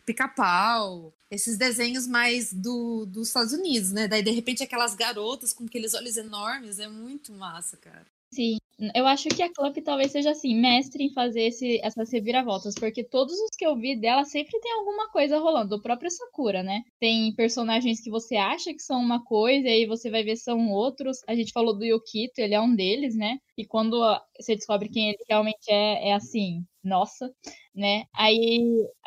[0.06, 4.08] pica-pau, esses desenhos mais do, dos Estados Unidos, né?
[4.08, 8.06] Daí, de repente, aquelas garotas com aqueles olhos enormes, é muito massa, cara.
[8.34, 8.58] Sim,
[8.96, 13.04] eu acho que a Clamp talvez seja assim, mestre em fazer esse, essas reviravoltas, porque
[13.04, 15.76] todos os que eu vi dela sempre tem alguma coisa rolando.
[15.76, 16.82] O próprio Sakura, né?
[17.00, 20.72] Tem personagens que você acha que são uma coisa, e aí você vai ver são
[20.72, 21.20] outros.
[21.28, 23.38] A gente falou do Yukito, ele é um deles, né?
[23.58, 24.00] E quando
[24.40, 27.32] você descobre quem ele realmente é, é assim, nossa,
[27.76, 28.06] né?
[28.14, 28.60] Aí,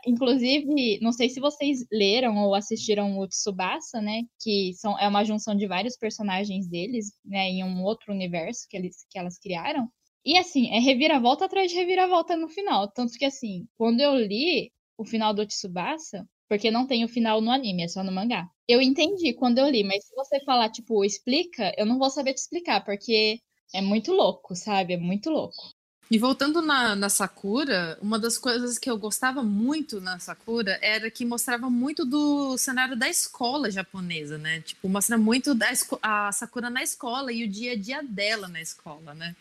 [0.07, 4.23] inclusive, não sei se vocês leram ou assistiram o Tsubasa, né?
[4.43, 7.49] Que são, é uma junção de vários personagens deles, né?
[7.49, 9.89] Em um outro universo que, eles, que elas criaram.
[10.25, 12.91] E assim, é reviravolta atrás de reviravolta no final.
[12.93, 17.41] Tanto que, assim, quando eu li o final do Tsubasa, porque não tem o final
[17.41, 18.49] no anime, é só no mangá.
[18.69, 22.35] Eu entendi quando eu li, mas se você falar, tipo, explica, eu não vou saber
[22.35, 23.41] te explicar, porque
[23.75, 24.95] é muito louco, sabe?
[24.95, 25.76] É muito louco.
[26.11, 31.11] E voltando na, na, Sakura, uma das coisas que eu gostava muito na Sakura era
[31.11, 34.61] que mostrava muito do cenário da escola japonesa, né?
[34.61, 35.67] Tipo, mostra muito da
[36.01, 39.35] a Sakura na escola e o dia a dia dela na escola, né?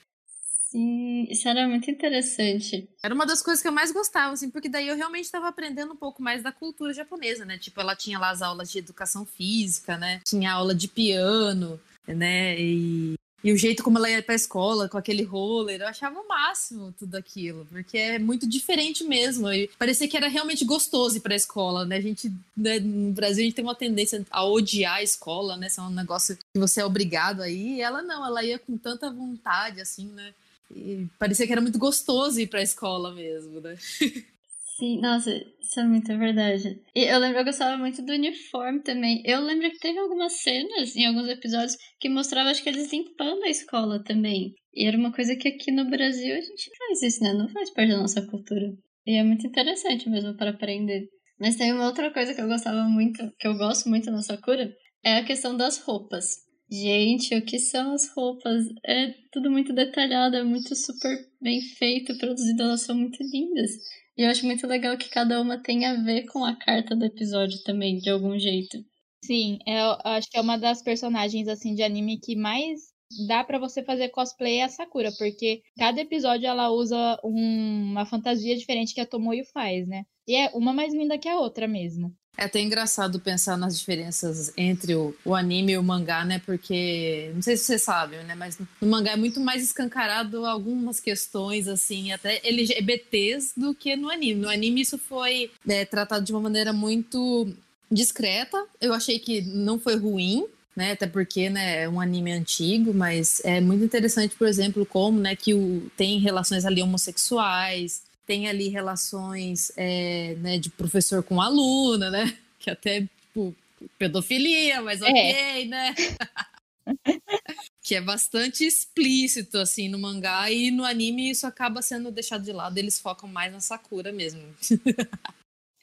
[0.63, 2.89] Sim, isso era muito interessante.
[3.01, 5.93] Era uma das coisas que eu mais gostava, assim, porque daí eu realmente estava aprendendo
[5.93, 7.57] um pouco mais da cultura japonesa, né?
[7.59, 10.19] Tipo, ela tinha lá as aulas de educação física, né?
[10.25, 12.59] Tinha aula de piano, né?
[12.59, 16.27] E E o jeito como ela ia pra escola, com aquele roller, eu achava o
[16.27, 19.47] máximo tudo aquilo, porque é muito diferente mesmo.
[19.53, 21.97] E parecia que era realmente gostoso ir pra escola, né?
[21.97, 25.67] A gente, né, no Brasil, a gente tem uma tendência a odiar a escola, né?
[25.67, 27.75] Isso é um negócio que você é obrigado aí.
[27.75, 30.33] E ela não, ela ia com tanta vontade, assim, né?
[30.75, 33.77] E parecia que era muito gostoso ir pra escola mesmo, né?
[34.77, 36.81] Sim, nossa, isso é muito verdade.
[36.93, 39.21] E eu lembro eu gostava muito do uniforme também.
[39.25, 43.43] Eu lembro que teve algumas cenas em alguns episódios que mostrava, acho que eles limpando
[43.45, 44.53] a escola também.
[44.73, 47.33] E era uma coisa que aqui no Brasil a gente faz isso, né?
[47.33, 48.73] Não faz parte da nossa cultura.
[49.07, 51.07] E é muito interessante mesmo para aprender.
[51.39, 54.73] Mas tem uma outra coisa que eu gostava muito, que eu gosto muito na Sakura,
[55.05, 56.25] é a questão das roupas.
[56.69, 58.65] Gente, o que são as roupas?
[58.85, 63.71] É tudo muito detalhado, é muito super bem feito, produzido, elas são muito lindas.
[64.17, 67.05] E eu acho muito legal que cada uma tem a ver com a carta do
[67.05, 68.77] episódio também, de algum jeito.
[69.23, 72.93] Sim, é, eu acho que é uma das personagens assim de anime que mais
[73.27, 78.05] dá para você fazer cosplay é a Sakura, porque cada episódio ela usa um, uma
[78.05, 80.05] fantasia diferente que a Tomoyo faz, né?
[80.27, 82.15] E é uma mais linda que a outra mesmo.
[82.37, 86.41] É até engraçado pensar nas diferenças entre o, o, anime e o mangá, né?
[86.45, 88.35] Porque, não sei se vocês sabem, né?
[88.35, 94.09] Mas no mangá é muito mais escancarado algumas questões, assim, até LGBTs do que no
[94.09, 94.41] anime.
[94.41, 97.47] No anime isso foi é, tratado de uma maneira muito
[97.89, 98.65] discreta.
[98.81, 100.91] Eu achei que não foi ruim, né?
[100.91, 105.35] Até porque, né, é um anime antigo, mas é muito interessante, por exemplo, como, né,
[105.35, 112.09] que o, tem relações ali homossexuais, tem ali relações é, né, de professor com aluna,
[112.09, 112.37] né?
[112.57, 113.53] Que até, tipo,
[113.99, 115.65] pedofilia, mas ok, é.
[115.65, 115.93] né?
[117.83, 120.49] que é bastante explícito, assim, no mangá.
[120.49, 122.75] E no anime isso acaba sendo deixado de lado.
[122.77, 124.41] Eles focam mais na Sakura mesmo.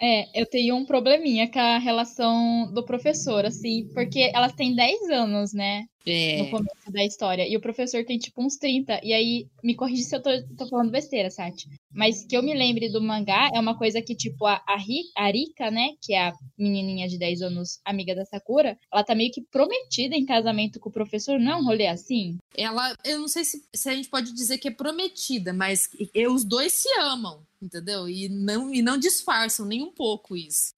[0.05, 5.11] É, eu tenho um probleminha com a relação do professor, assim, porque elas têm 10
[5.11, 5.87] anos, né?
[6.07, 6.43] É.
[6.43, 7.47] No começo da história.
[7.49, 9.01] E o professor tem, tipo, uns 30.
[9.05, 11.69] E aí, me corrige se eu tô, tô falando besteira, Sati.
[11.93, 14.77] Mas que eu me lembre do mangá é uma coisa que, tipo, a, a,
[15.17, 15.91] a Rika, né?
[16.03, 20.17] Que é a menininha de 10 anos, amiga da Sakura, ela tá meio que prometida
[20.17, 21.39] em casamento com o professor.
[21.39, 22.39] Não é um rolê assim?
[22.57, 25.89] Ela, eu não sei se, se a gente pode dizer que é prometida, mas
[26.29, 28.09] os dois se amam entendeu?
[28.09, 30.75] E não, e não disfarçam nem um pouco isso.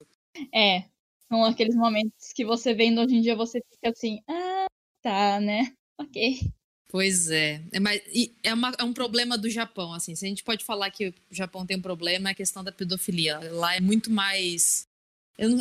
[0.55, 0.85] É,
[1.29, 4.67] são aqueles momentos que você vendo hoje em dia, você fica assim, ah,
[5.05, 5.73] tá, né?
[6.01, 6.41] Ok.
[6.89, 7.61] Pois é.
[7.73, 8.01] É, mas,
[8.43, 10.15] é, uma, é um problema do Japão, assim.
[10.15, 12.73] Se a gente pode falar que o Japão tem um problema, é a questão da
[12.73, 13.39] pedofilia.
[13.53, 14.87] Lá é muito mais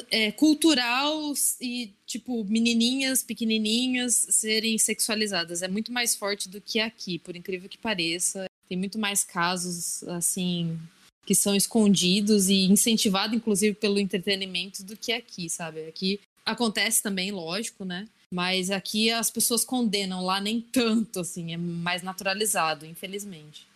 [0.09, 5.61] é, cultural e, tipo, menininhas, pequenininhas serem sexualizadas.
[5.61, 8.45] É muito mais forte do que aqui, por incrível que pareça.
[8.69, 10.79] Tem muito mais casos, assim,
[11.25, 15.85] que são escondidos e incentivados, inclusive, pelo entretenimento do que aqui, sabe?
[15.87, 18.07] Aqui acontece também, lógico, né?
[18.33, 23.67] Mas aqui as pessoas condenam, lá nem tanto, assim, é mais naturalizado, infelizmente.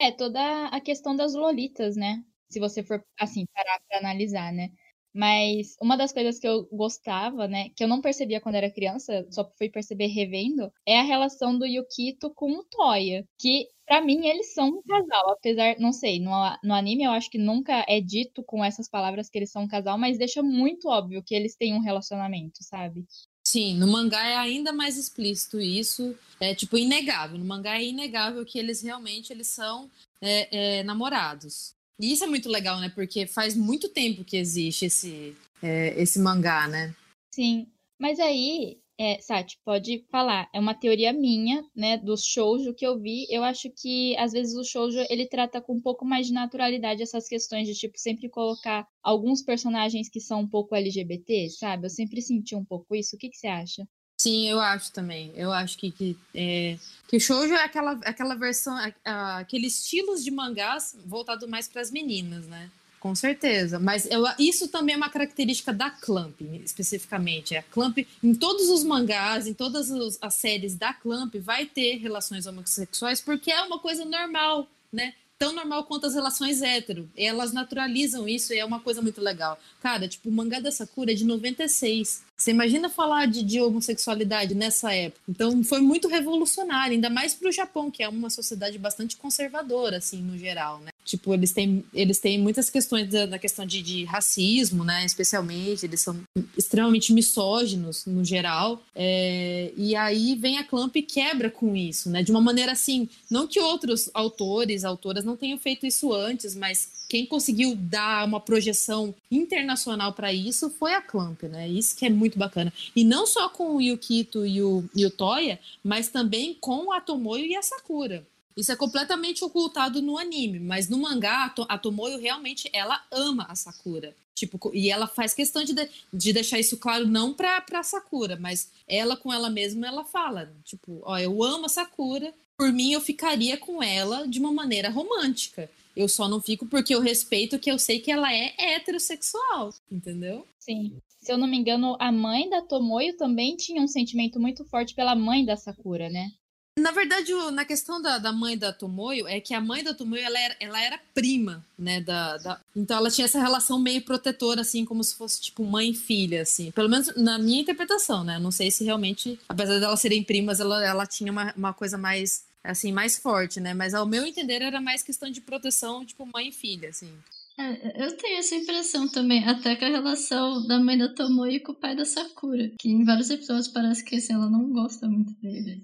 [0.00, 2.20] É, toda a questão das lolitas, né?
[2.50, 4.70] Se você for, assim, parar pra analisar, né?
[5.14, 9.26] Mas uma das coisas que eu gostava, né, que eu não percebia quando era criança,
[9.30, 14.26] só fui perceber revendo, é a relação do Yukito com o Toya, que para mim
[14.26, 16.30] eles são um casal, apesar, não sei, no,
[16.62, 19.68] no anime eu acho que nunca é dito com essas palavras que eles são um
[19.68, 23.04] casal, mas deixa muito óbvio que eles têm um relacionamento, sabe?
[23.50, 27.36] Sim, no mangá é ainda mais explícito isso, é tipo inegável.
[27.36, 29.90] No mangá é inegável que eles realmente eles são
[30.20, 31.74] é, é, namorados.
[31.98, 32.88] E isso é muito legal, né?
[32.94, 36.94] Porque faz muito tempo que existe esse, é, esse mangá, né?
[37.34, 37.66] Sim.
[37.98, 40.46] Mas aí, é, Sati, pode falar.
[40.54, 41.96] É uma teoria minha, né?
[41.96, 43.26] Dos shoujo que eu vi.
[43.30, 47.02] Eu acho que, às vezes, o shoujo, ele trata com um pouco mais de naturalidade
[47.02, 51.86] essas questões de, tipo, sempre colocar alguns personagens que são um pouco LGBT, sabe?
[51.86, 53.16] Eu sempre senti um pouco isso.
[53.16, 53.88] O que, que você acha?
[54.20, 55.32] Sim, eu acho também.
[55.34, 56.76] Eu acho que, que, é,
[57.08, 62.46] que shoujo é aquela, aquela versão, aqueles estilos de mangás voltado mais para as meninas,
[62.46, 62.70] né?
[63.00, 63.78] Com certeza.
[63.78, 67.56] Mas eu, isso também é uma característica da Clamp, especificamente.
[67.56, 69.90] A Clamp, em todos os mangás, em todas
[70.20, 75.14] as séries da Clamp, vai ter relações homossexuais, porque é uma coisa normal, né?
[75.38, 77.08] Tão normal quanto as relações hétero.
[77.16, 79.58] Elas naturalizam isso e é uma coisa muito legal.
[79.80, 82.22] Cara, tipo, o mangá da Sakura é de 96.
[82.40, 85.20] Você imagina falar de, de, homossexualidade nessa época?
[85.28, 89.98] Então foi muito revolucionário, ainda mais para o Japão, que é uma sociedade bastante conservadora,
[89.98, 90.90] assim, no geral, né?
[91.04, 95.04] Tipo, eles têm, eles têm muitas questões da, da questão de, de, racismo, né?
[95.04, 96.18] Especialmente, eles são
[96.56, 98.82] extremamente misóginos no geral.
[98.94, 102.22] É, e aí vem a Clamp e quebra com isso, né?
[102.22, 106.88] De uma maneira assim, não que outros autores, autoras não tenham feito isso antes, mas
[107.10, 111.68] quem conseguiu dar uma projeção internacional para isso foi a Clamp, né?
[111.68, 112.72] Isso que é muito bacana.
[112.94, 117.00] E não só com o Yukito e o, e o Toya, mas também com a
[117.00, 118.24] Tomoyo e a Sakura.
[118.56, 123.56] Isso é completamente ocultado no anime, mas no mangá, a Tomoyo realmente ela ama a
[123.56, 124.14] Sakura.
[124.32, 125.74] Tipo, e ela faz questão de,
[126.12, 130.50] de deixar isso claro, não pra, pra Sakura, mas ela com ela mesma, ela fala,
[130.64, 134.90] tipo, ó, eu amo a Sakura, por mim eu ficaria com ela de uma maneira
[134.90, 135.70] romântica.
[135.96, 140.46] Eu só não fico porque eu respeito que eu sei que ela é heterossexual, entendeu?
[140.58, 140.92] Sim.
[141.22, 144.94] Se eu não me engano, a mãe da Tomoyo também tinha um sentimento muito forte
[144.94, 146.32] pela mãe da Sakura, né?
[146.78, 150.22] Na verdade, na questão da, da mãe da Tomoyo, é que a mãe da Tomoyo,
[150.22, 154.60] ela era, ela era prima, né, da, da, Então ela tinha essa relação meio protetora,
[154.60, 156.70] assim, como se fosse, tipo, mãe e filha, assim.
[156.70, 158.38] Pelo menos na minha interpretação, né?
[158.38, 162.44] Não sei se realmente, apesar delas serem primas, ela, ela tinha uma, uma coisa mais,
[162.64, 163.74] assim, mais forte, né?
[163.74, 167.12] Mas ao meu entender, era mais questão de proteção, tipo, mãe e filha, assim.
[167.58, 171.72] É, eu tenho essa impressão também, até que a relação da mãe da Tomoyo com
[171.72, 175.32] o pai da Sakura, que em vários episódios parece que assim, ela não gosta muito
[175.40, 175.82] dele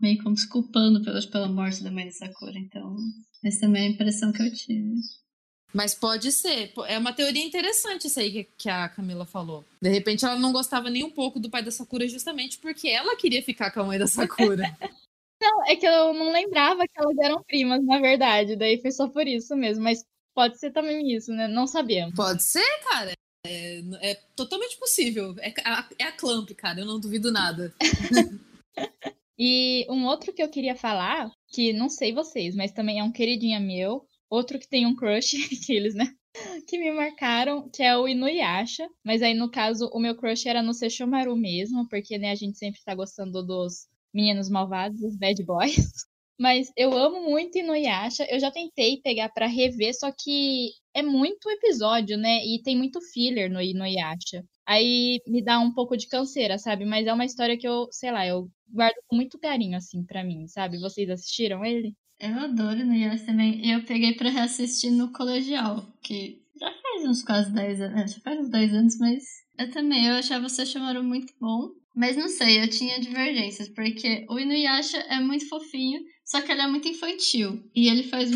[0.00, 2.58] meio como desculpando pela, pela morte da mãe da Sakura.
[2.58, 2.96] Então,
[3.44, 4.94] essa também é a impressão que eu tive.
[5.72, 6.72] Mas pode ser.
[6.86, 9.64] É uma teoria interessante isso aí que, que a Camila falou.
[9.80, 13.16] De repente ela não gostava nem um pouco do pai da Sakura justamente porque ela
[13.16, 14.64] queria ficar com a mãe da Sakura.
[15.40, 18.56] não, é que eu não lembrava que elas eram primas, na verdade.
[18.56, 19.84] Daí foi só por isso mesmo.
[19.84, 21.48] Mas pode ser também isso, né?
[21.48, 22.14] Não sabemos.
[22.14, 23.12] Pode ser, cara.
[23.46, 23.80] É,
[24.10, 25.34] é totalmente possível.
[25.38, 26.80] É a, é a Clamp, cara.
[26.80, 27.74] Eu não duvido nada.
[29.38, 33.12] E um outro que eu queria falar, que não sei vocês, mas também é um
[33.12, 36.06] queridinho meu, outro que tem um crush, aqueles, né?
[36.66, 38.88] Que me marcaram, que é o Inuyasha.
[39.04, 42.58] Mas aí, no caso, o meu crush era no Sesshomaru mesmo, porque, né, a gente
[42.58, 45.76] sempre tá gostando dos meninos malvados, dos bad boys.
[46.38, 48.26] Mas eu amo muito Inuyasha.
[48.30, 52.44] Eu já tentei pegar para rever, só que é muito episódio, né?
[52.44, 54.44] E tem muito filler no Inuyasha.
[54.66, 56.84] Aí me dá um pouco de canseira, sabe?
[56.84, 60.24] Mas é uma história que eu, sei lá, eu guardo com muito carinho, assim, para
[60.24, 60.78] mim, sabe?
[60.78, 61.94] Vocês assistiram ele?
[62.20, 63.70] Eu adoro Inuyasha também.
[63.70, 68.00] Eu peguei para reassistir no colegial, que já faz uns quase 10 anos.
[68.02, 69.22] É, já faz uns 10 anos, mas
[69.58, 70.06] eu também.
[70.06, 71.70] Eu achava você chamaram muito bom.
[71.96, 76.60] Mas não sei, eu tinha divergências, porque o Inuyasha é muito fofinho, só que ele
[76.60, 77.62] é muito infantil.
[77.74, 78.30] E ele faz.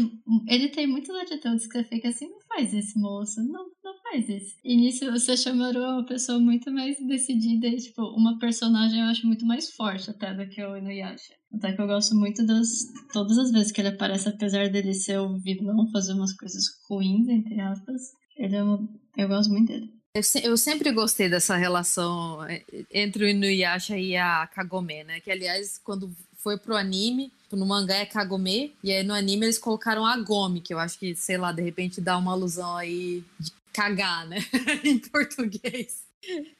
[0.48, 3.38] Ele tem muitas atitudes que você fica assim, não faz isso, moço.
[3.42, 4.56] Não, não faz isso.
[4.64, 9.26] E nisso você chamou uma pessoa muito mais decidida e, tipo, uma personagem eu acho
[9.26, 11.34] muito mais forte até do que o Inuyasha.
[11.52, 12.66] Até que eu gosto muito das.
[13.12, 17.28] Todas as vezes que ele aparece, apesar dele ser o vilão, fazer umas coisas ruins,
[17.28, 18.00] entre aspas,
[18.38, 18.88] ele é uma...
[19.18, 19.99] Eu gosto muito dele.
[20.12, 25.20] Eu, se, eu, sempre gostei dessa relação é, entre o Inuyasha e a Kagome, né?
[25.20, 29.58] Que, aliás, quando foi pro anime, no mangá é Kagome, e aí no anime eles
[29.58, 33.22] colocaram a Gomi, que eu acho que, sei lá, de repente dá uma alusão aí
[33.38, 34.38] de cagar, né?
[34.82, 36.09] em português.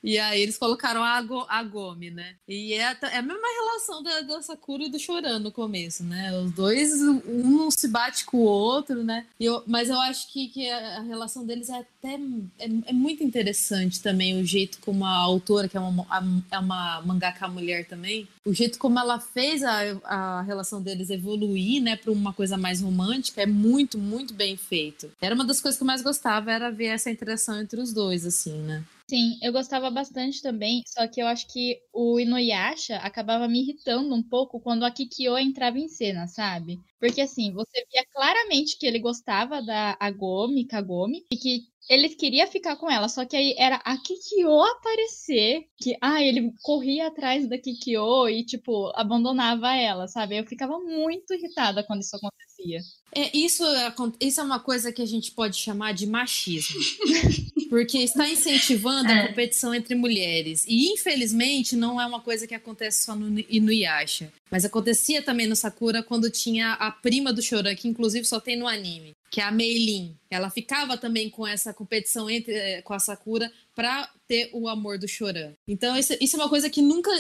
[0.03, 2.35] E aí eles colocaram a, Go, a Gomi, né?
[2.49, 6.37] E é, é a mesma relação da, da Sakura e do Choran no começo, né?
[6.39, 9.27] Os dois, um se bate com o outro, né?
[9.39, 12.15] Eu, mas eu acho que, que a relação deles é até
[12.59, 16.07] é, é, muito interessante também, o jeito como a autora, que é uma,
[16.51, 21.83] é uma mangaka mulher também, o jeito como ela fez a, a relação deles evoluir,
[21.83, 25.11] né, para uma coisa mais romântica, é muito, muito bem feito.
[25.21, 28.25] Era uma das coisas que eu mais gostava, era ver essa interação entre os dois,
[28.25, 28.85] assim, né?
[29.11, 34.15] Sim, eu gostava bastante também, só que eu acho que o Inuyasha acabava me irritando
[34.15, 36.79] um pouco quando a Kikyo entrava em cena, sabe?
[37.01, 42.47] Porque assim, você via claramente que ele gostava da Agomi, Kagome, e que ele queria
[42.47, 47.49] ficar com ela, só que aí era a Kikyo aparecer, que, ah, ele corria atrás
[47.49, 50.37] da Kikyo e, tipo, abandonava ela, sabe?
[50.39, 52.79] Eu ficava muito irritada quando isso acontecia.
[53.15, 56.81] É, isso, é, isso é uma coisa que a gente pode chamar de machismo.
[57.71, 59.21] porque está incentivando é.
[59.21, 60.65] a competição entre mulheres.
[60.67, 64.33] E, infelizmente, não é uma coisa que acontece só no Inuyasha.
[64.51, 68.57] Mas acontecia também no Sakura quando tinha a prima do Choran, que inclusive só tem
[68.57, 70.17] no anime, que é a Meilin.
[70.29, 74.99] Ela ficava também com essa competição entre, eh, com a Sakura para ter o amor
[74.99, 75.53] do Choran.
[75.67, 77.11] Então isso, isso, é uma coisa que nunca,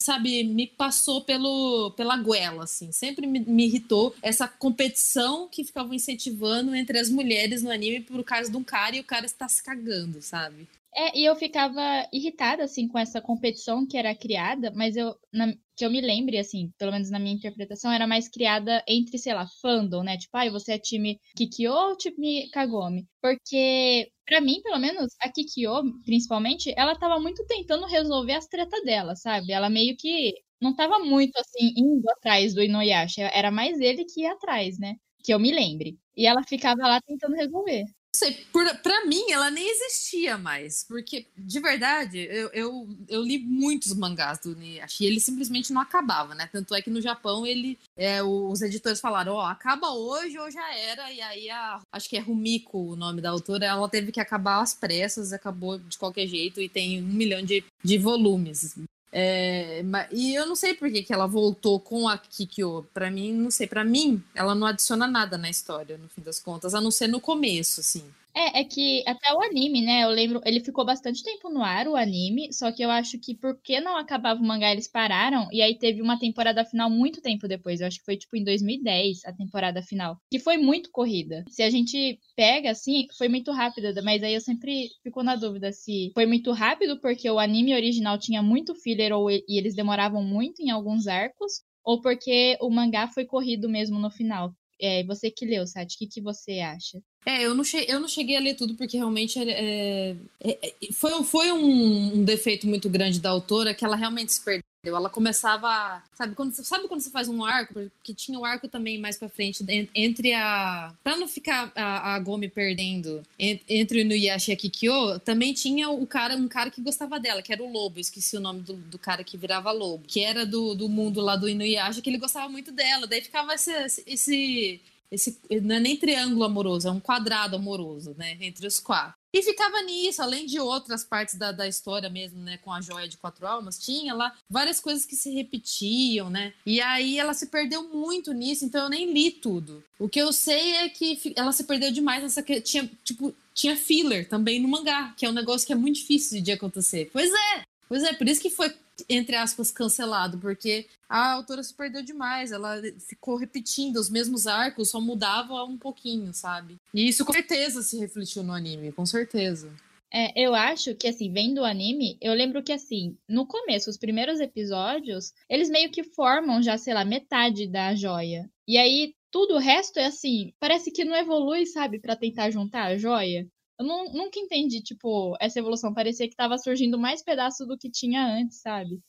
[0.00, 2.90] sabe, me passou pelo, pela goela, assim.
[2.92, 8.22] Sempre me, me irritou essa competição que ficavam incentivando entre as mulheres no anime por
[8.24, 10.68] causa de um cara e o cara está se cagando, sabe?
[10.94, 11.80] É, e eu ficava
[12.12, 16.36] irritada, assim, com essa competição que era criada, mas eu, na, que eu me lembre,
[16.36, 20.18] assim, pelo menos na minha interpretação, era mais criada entre, sei lá, fandom, né?
[20.18, 23.06] Tipo, ah, você é time Kikyo ou time Kagome?
[23.22, 25.70] Porque, para mim, pelo menos, a Kikyo,
[26.04, 29.52] principalmente, ela tava muito tentando resolver as tretas dela, sabe?
[29.52, 34.22] Ela meio que não tava muito, assim, indo atrás do Inuyasha, era mais ele que
[34.22, 34.96] ia atrás, né?
[35.24, 35.96] Que eu me lembre.
[36.16, 37.84] E ela ficava lá tentando resolver.
[38.14, 43.38] Sei, por, pra mim ela nem existia mais, porque de verdade eu, eu, eu li
[43.38, 46.48] muitos mangás do Niashi e ele simplesmente não acabava, né?
[46.52, 50.50] Tanto é que no Japão ele, é, os editores falaram: ó, oh, acaba hoje ou
[50.50, 54.12] já era, e aí a, acho que é Rumiko o nome da autora, ela teve
[54.12, 58.76] que acabar às pressas, acabou de qualquer jeito e tem um milhão de, de volumes.
[59.12, 62.86] É, e eu não sei por que, que ela voltou com a Kikyo.
[62.94, 66.38] Para mim, não sei, para mim, ela não adiciona nada na história, no fim das
[66.38, 68.04] contas, a não ser no começo, assim.
[68.34, 70.04] É, é que até o anime, né?
[70.04, 73.34] Eu lembro, ele ficou bastante tempo no ar, o anime, só que eu acho que
[73.36, 77.48] porque não acabava o mangá, eles pararam, e aí teve uma temporada final muito tempo
[77.48, 77.80] depois.
[77.80, 81.44] Eu acho que foi tipo em 2010 a temporada final, que foi muito corrida.
[81.48, 85.72] Se a gente pega assim, foi muito rápida, mas aí eu sempre fico na dúvida
[85.72, 90.22] se foi muito rápido porque o anime original tinha muito filler ou, e eles demoravam
[90.22, 94.54] muito em alguns arcos, ou porque o mangá foi corrido mesmo no final.
[94.80, 97.00] É, você que leu, Sati, o que, que você acha?
[97.24, 100.92] É, eu não, cheguei, eu não cheguei a ler tudo porque realmente é, é, é,
[100.92, 104.64] foi, foi um, um, defeito muito grande da autora que ela realmente se perdeu.
[104.82, 107.74] Ela começava, sabe quando, sabe quando você faz um arco?
[107.74, 109.62] Porque tinha o um arco também mais pra frente,
[109.94, 110.94] entre a.
[111.04, 115.90] Pra não ficar a, a Gomi perdendo entre o Inuyasha e a Kikyo, também tinha
[115.90, 118.72] o cara, um cara que gostava dela, que era o Lobo, esqueci o nome do,
[118.72, 122.16] do cara que virava Lobo, que era do, do mundo lá do Inuyasha, que ele
[122.16, 123.06] gostava muito dela.
[123.06, 124.80] Daí ficava esse, esse
[125.10, 128.36] esse não é nem triângulo amoroso, é um quadrado amoroso, né?
[128.40, 129.18] Entre os quatro.
[129.32, 132.58] E ficava nisso, além de outras partes da, da história mesmo, né?
[132.58, 136.52] Com a joia de quatro almas, tinha lá várias coisas que se repetiam, né?
[136.66, 139.82] E aí ela se perdeu muito nisso, então eu nem li tudo.
[139.98, 143.76] O que eu sei é que ela se perdeu demais nessa que tinha, tipo, tinha
[143.76, 147.10] filler também no mangá, que é um negócio que é muito difícil de acontecer.
[147.12, 148.72] Pois é, pois é, por isso que foi
[149.08, 152.52] entre aspas, cancelado, porque a autora se perdeu demais.
[152.52, 156.76] Ela ficou repetindo os mesmos arcos, só mudava um pouquinho, sabe?
[156.92, 159.70] E isso com certeza se refletiu no anime, com certeza.
[160.12, 163.96] É, eu acho que, assim, vendo o anime, eu lembro que, assim, no começo, os
[163.96, 168.50] primeiros episódios, eles meio que formam já, sei lá, metade da joia.
[168.66, 172.86] E aí, tudo o resto é assim, parece que não evolui, sabe, para tentar juntar
[172.86, 173.46] a joia.
[173.80, 175.94] Eu não, nunca entendi, tipo, essa evolução.
[175.94, 179.00] Parecia que tava surgindo mais pedaço do que tinha antes, sabe?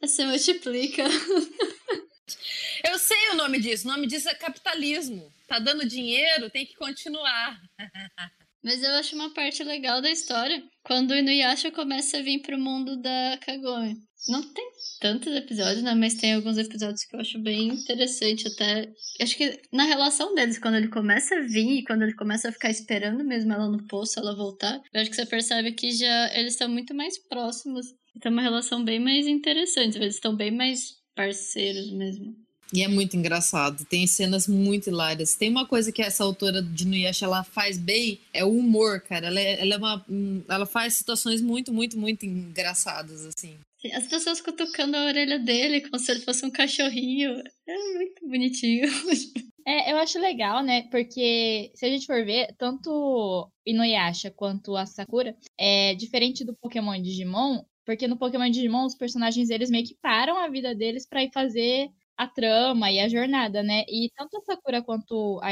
[0.00, 1.04] Você multiplica.
[2.84, 3.86] Eu sei o nome disso.
[3.86, 5.32] O nome disso é capitalismo.
[5.46, 7.56] Tá dando dinheiro, tem que continuar.
[8.64, 12.58] Mas eu acho uma parte legal da história quando o Inuyasha começa a vir pro
[12.58, 13.96] mundo da Kagome.
[14.28, 14.70] Não tem
[15.00, 15.94] tantos episódios, né?
[15.94, 18.88] Mas tem alguns episódios que eu acho bem interessante até.
[19.20, 22.52] Acho que na relação deles, quando ele começa a vir e quando ele começa a
[22.52, 26.30] ficar esperando mesmo ela no poço, ela voltar, eu acho que você percebe que já
[26.34, 27.86] eles estão muito mais próximos.
[28.20, 29.96] Tem uma relação bem mais interessante.
[29.96, 32.36] Eles estão bem mais parceiros mesmo.
[32.72, 35.34] E é muito engraçado, tem cenas muito hilárias.
[35.34, 39.26] Tem uma coisa que essa autora de Nuyasha ela faz bem, é o humor, cara.
[39.26, 40.06] Ela, é, ela, é uma,
[40.48, 43.58] ela faz situações muito, muito, muito engraçadas, assim.
[43.92, 47.42] As pessoas cutucando a orelha dele como se ele fosse um cachorrinho.
[47.66, 48.88] É muito bonitinho.
[49.64, 50.88] É, eu acho legal, né?
[50.90, 57.00] Porque se a gente for ver, tanto Inuyasha quanto a Sakura é diferente do Pokémon
[57.00, 61.22] Digimon, porque no Pokémon Digimon os personagens eles meio que param a vida deles para
[61.22, 63.84] ir fazer a trama e a jornada, né?
[63.88, 65.50] E tanto a Sakura quanto a,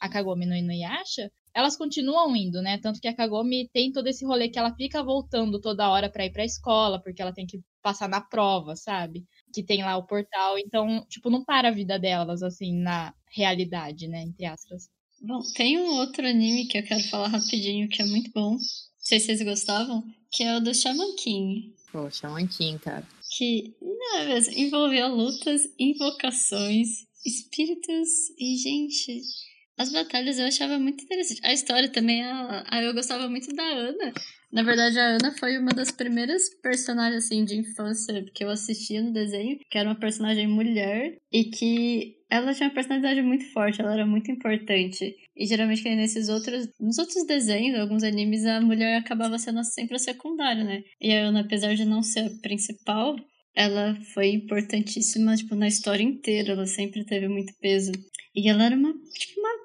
[0.00, 2.78] a Kagome no Inuyasha, elas continuam indo, né?
[2.78, 6.26] Tanto que a Kagome tem todo esse rolê que ela fica voltando toda hora para
[6.26, 9.24] ir pra escola, porque ela tem que passar na prova, sabe?
[9.52, 10.58] Que tem lá o portal.
[10.58, 14.22] Então, tipo, não para a vida delas, assim, na realidade, né?
[14.22, 14.88] Entre aspas.
[15.22, 18.52] Bom, tem um outro anime que eu quero falar rapidinho que é muito bom.
[18.52, 18.58] Não
[18.98, 21.74] sei se vocês gostavam, que é o do Shaman King.
[21.92, 23.06] Pô, Shaman King, cara.
[23.36, 26.88] Que, não é mesmo, envolveu lutas, invocações,
[27.24, 29.22] espíritos e, gente,
[29.76, 31.40] as batalhas eu achava muito interessante.
[31.44, 34.12] A história também, a, a, eu gostava muito da Ana.
[34.52, 39.02] Na verdade, a Ana foi uma das primeiras personagens assim de infância que eu assistia
[39.02, 43.80] no desenho, que era uma personagem mulher e que ela tinha uma personalidade muito forte,
[43.80, 45.16] ela era muito importante.
[45.36, 49.98] E geralmente nesses outros, nos outros desenhos, alguns animes, a mulher acabava sendo sempre a
[49.98, 50.82] secundária, né?
[51.00, 53.16] E a Ana, apesar de não ser a principal,
[53.54, 57.92] ela foi importantíssima, tipo, na história inteira, ela sempre teve muito peso.
[58.34, 59.63] E ela era uma, tipo, uma.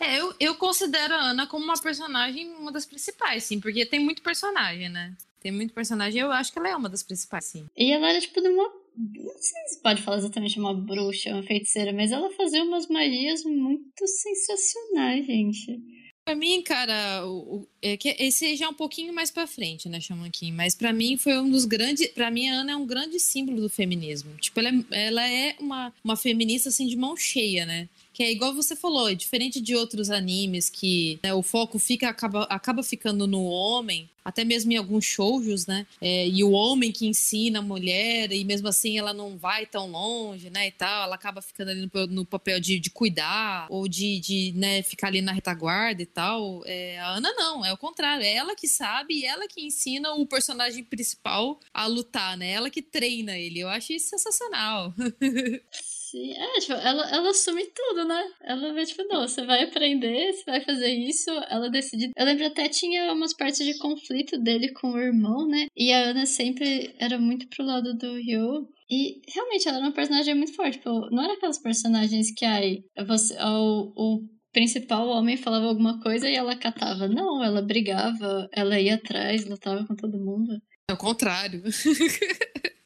[0.00, 4.00] É, eu, eu considero a Ana como uma personagem, uma das principais, sim, porque tem
[4.00, 5.14] muito personagem, né?
[5.40, 7.66] Tem muito personagem, eu acho que ela é uma das principais, sim.
[7.76, 8.72] E ela era, tipo, de uma.
[8.96, 13.44] Não sei se pode falar exatamente uma bruxa, uma feiticeira, mas ela fazia umas magias
[13.44, 15.80] muito sensacionais, gente.
[16.24, 19.88] Pra mim, cara, o, o, é que esse já é um pouquinho mais pra frente,
[19.88, 20.52] né, Shaman King?
[20.52, 22.06] Mas pra mim foi um dos grandes.
[22.08, 24.36] Pra mim, a Ana é um grande símbolo do feminismo.
[24.36, 27.88] Tipo, ela é, ela é uma, uma feminista, assim, de mão cheia, né?
[28.12, 32.08] Que é igual você falou, é diferente de outros animes que né, o foco fica
[32.08, 35.86] acaba, acaba ficando no homem, até mesmo em alguns shoujos, né?
[36.00, 39.90] É, e o homem que ensina a mulher, e mesmo assim ela não vai tão
[39.90, 40.68] longe, né?
[40.68, 44.52] E tal, ela acaba ficando ali no, no papel de, de, cuidar, ou de, de
[44.56, 46.62] né, ficar ali na retaguarda e tal.
[46.66, 48.24] É, a Ana não, é o contrário.
[48.24, 52.50] É ela que sabe e ela que ensina o personagem principal a lutar, né?
[52.50, 53.60] Ela que treina ele.
[53.60, 54.92] Eu acho isso sensacional.
[56.10, 58.20] Sim, é, tipo, ela, ela assume tudo, né?
[58.42, 62.10] Ela vai, tipo, não, você vai aprender, você vai fazer isso, ela decide.
[62.16, 65.68] Eu lembro até tinha umas partes de conflito dele com o irmão, né?
[65.76, 68.68] E a Ana sempre era muito pro lado do Ryo.
[68.90, 70.78] E realmente ela era uma personagem muito forte.
[70.78, 76.28] Tipo, não era aquelas personagens que aí você, o, o principal homem falava alguma coisa
[76.28, 77.06] e ela catava.
[77.06, 80.60] Não, ela brigava, ela ia atrás, lutava com todo mundo.
[80.90, 81.62] É o contrário.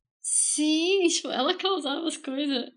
[0.55, 2.71] Sim, tipo, ela causava as coisas.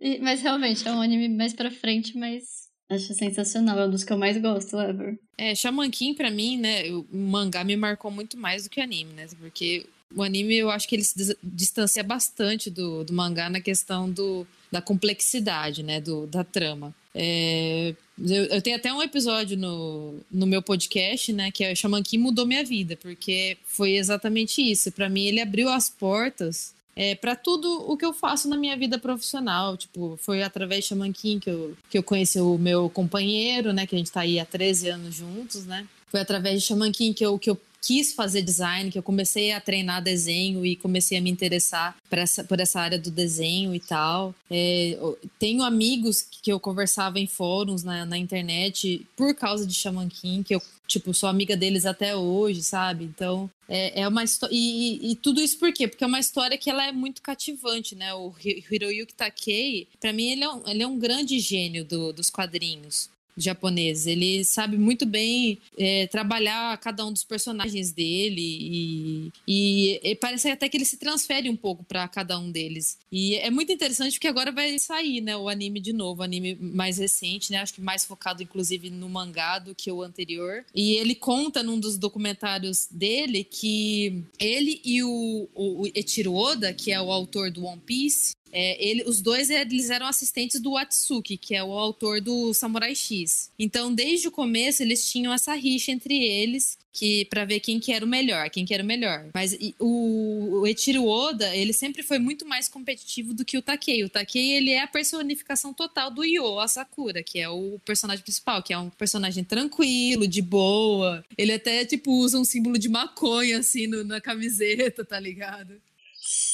[0.00, 0.18] É.
[0.18, 3.78] Mas realmente, é um anime mais pra frente, mas acho sensacional.
[3.78, 5.18] É um dos que eu mais gosto, ever.
[5.38, 8.82] É, Shaman King, pra mim, né, o mangá me marcou muito mais do que o
[8.84, 9.26] anime, né?
[9.40, 14.08] Porque o anime, eu acho que ele se distancia bastante do, do mangá na questão
[14.10, 16.94] do, da complexidade, né, do, da trama.
[17.14, 22.02] É, eu, eu, tenho até um episódio no, no meu podcast, né, que é Shaman
[22.02, 24.92] King mudou minha vida, porque foi exatamente isso.
[24.92, 28.76] Para mim, ele abriu as portas é, para tudo o que eu faço na minha
[28.76, 29.76] vida profissional.
[29.76, 33.86] Tipo, foi através de King que eu, que eu conheci o meu companheiro, né?
[33.86, 35.86] Que a gente tá aí há 13 anos juntos, né?
[36.08, 39.60] Foi através de King que eu, que eu quis fazer design, que eu comecei a
[39.60, 43.80] treinar desenho e comecei a me interessar por essa, por essa área do desenho e
[43.80, 44.34] tal.
[44.50, 44.98] É,
[45.38, 50.44] tenho amigos que eu conversava em fóruns na, na internet por causa de Shaman King,
[50.44, 53.04] que eu tipo, sou amiga deles até hoje, sabe?
[53.04, 54.54] Então, é, é uma história.
[54.54, 55.88] E, e, tudo isso por quê?
[55.88, 58.12] Porque é uma história que ela é muito cativante, né?
[58.14, 58.34] O
[58.70, 63.08] Hiroyuki Takei, para mim, ele é, um, ele é um grande gênio do, dos quadrinhos
[63.36, 64.06] japonês.
[64.06, 70.48] Ele sabe muito bem é, trabalhar cada um dos personagens dele e, e, e, parece
[70.48, 72.98] até que ele se transfere um pouco para cada um deles.
[73.10, 76.54] E é muito interessante porque agora vai sair, né, o anime de novo, o anime
[76.54, 80.64] mais recente, né, acho que mais focado inclusive no mangá do que o anterior.
[80.74, 86.72] E ele conta num dos documentários dele que ele e o, o, o Eiichiro Oda,
[86.72, 90.76] que é o autor do One Piece, é, ele, os dois eles eram assistentes do
[90.76, 93.50] Atsuki, que é o autor do Samurai X.
[93.58, 97.92] Então, desde o começo, eles tinham essa rixa entre eles, que para ver quem que
[97.92, 99.26] era o melhor, quem que era o melhor.
[99.34, 104.04] Mas o, o Eiichiro Oda, ele sempre foi muito mais competitivo do que o Takei.
[104.04, 106.22] O Takei, ele é a personificação total do
[106.60, 111.24] a Sakura, que é o personagem principal, que é um personagem tranquilo, de boa.
[111.36, 115.74] Ele até, tipo, usa um símbolo de maconha, assim, no, na camiseta, tá ligado?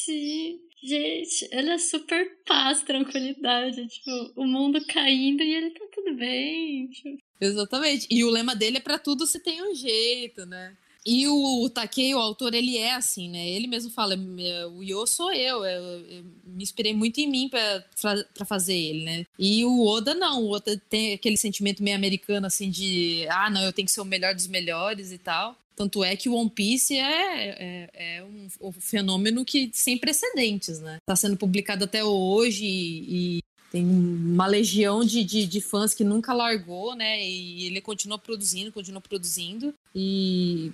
[0.05, 0.59] Sim.
[0.83, 3.87] Gente, ele é super paz, tranquilidade.
[3.87, 6.89] Tipo, o mundo caindo e ele tá tudo bem.
[6.89, 7.17] Tipo.
[7.39, 8.07] Exatamente.
[8.09, 10.75] E o lema dele é para tudo se tem um jeito, né?
[11.05, 13.49] E o Takei, o autor, ele é assim, né?
[13.49, 18.45] Ele mesmo fala, o Yo sou eu, eu, eu me inspirei muito em mim para
[18.45, 19.25] fazer ele, né?
[19.37, 23.63] E o Oda não, o Oda tem aquele sentimento meio americano, assim, de ah, não,
[23.63, 25.55] eu tenho que ser o melhor dos melhores e tal.
[25.75, 30.79] Tanto é que o One Piece é, é, é um, um, fenômeno que sem precedentes,
[30.79, 30.97] né?
[31.05, 33.39] Tá sendo publicado até hoje e
[33.71, 37.25] tem uma legião de, de, de, fãs que nunca largou, né?
[37.25, 39.73] E ele continua produzindo, continua produzindo.
[39.95, 40.73] E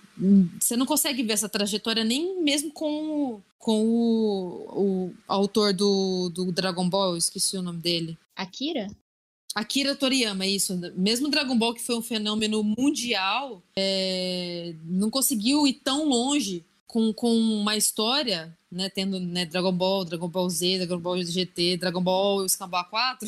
[0.59, 6.51] você não consegue ver essa trajetória nem mesmo com, com o, o autor do, do
[6.51, 8.17] Dragon Ball, eu esqueci o nome dele.
[8.35, 8.87] Akira?
[9.53, 10.79] Akira Toriyama, isso.
[10.95, 17.13] Mesmo Dragon Ball, que foi um fenômeno mundial, é, não conseguiu ir tão longe com,
[17.13, 18.89] com uma história, né?
[18.89, 23.27] Tendo né, Dragon Ball, Dragon Ball Z, Dragon Ball GT, Dragon Ball Escambau 4.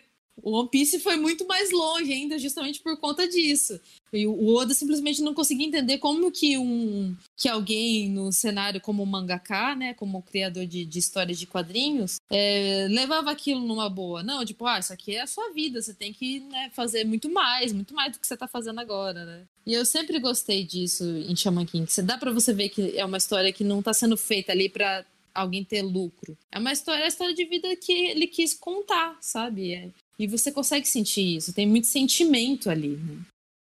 [0.42, 3.80] O One Piece foi muito mais longe ainda, justamente por conta disso.
[4.12, 9.06] E o Oda simplesmente não conseguia entender como que um que alguém no cenário como
[9.06, 14.22] mangaka, né, como criador de, de histórias de quadrinhos, é, levava aquilo numa boa.
[14.22, 17.30] Não, tipo, ah, isso aqui é a sua vida, você tem que né, fazer muito
[17.30, 19.44] mais, muito mais do que você tá fazendo agora, né?
[19.64, 21.86] E eu sempre gostei disso em Shaman King.
[22.02, 25.04] Dá para você ver que é uma história que não tá sendo feita ali para
[25.34, 26.36] alguém ter lucro.
[26.50, 29.92] É uma história, é a história de vida que ele quis contar, sabe?
[30.20, 32.98] E você consegue sentir isso, tem muito sentimento ali.
[32.98, 33.22] Né?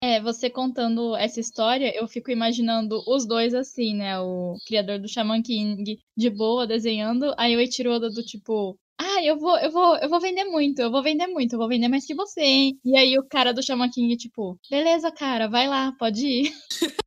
[0.03, 4.19] É, você contando essa história, eu fico imaginando os dois assim, né?
[4.19, 9.39] O criador do Shaman King de boa desenhando, aí o Eiichiro do tipo, ah, eu
[9.39, 12.05] vou, eu vou, eu vou vender muito, eu vou vender muito, eu vou vender mais
[12.05, 12.81] que você, hein?
[12.85, 16.53] E aí o cara do Shaman King, tipo, beleza, cara, vai lá, pode ir.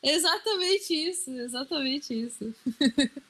[0.00, 2.54] exatamente isso, exatamente isso.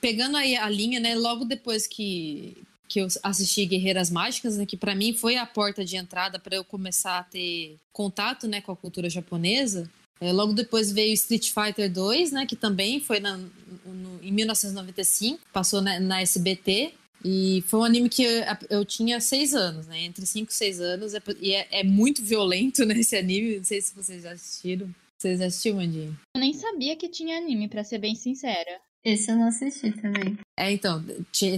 [0.00, 2.60] Pegando aí a linha, né, logo depois que
[2.90, 6.56] que eu assisti Guerreiras Mágicas, né, que para mim foi a porta de entrada para
[6.56, 9.88] eu começar a ter contato, né, com a cultura japonesa.
[10.20, 15.40] É, logo depois veio Street Fighter 2, né, que também foi na, no, em 1995,
[15.52, 16.92] passou na, na, SBT.
[17.24, 20.04] E foi um anime que eu, eu, tinha seis anos, né?
[20.04, 21.12] Entre cinco e seis anos.
[21.12, 22.98] É, e é, é, muito violento, né?
[22.98, 23.58] Esse anime.
[23.58, 24.88] Não sei se vocês já assistiram.
[25.18, 26.18] Vocês assistiram, Mandinho?
[26.34, 28.80] Eu nem sabia que tinha anime, para ser bem sincera.
[29.04, 30.38] Esse eu não assisti também.
[30.58, 31.02] É, então,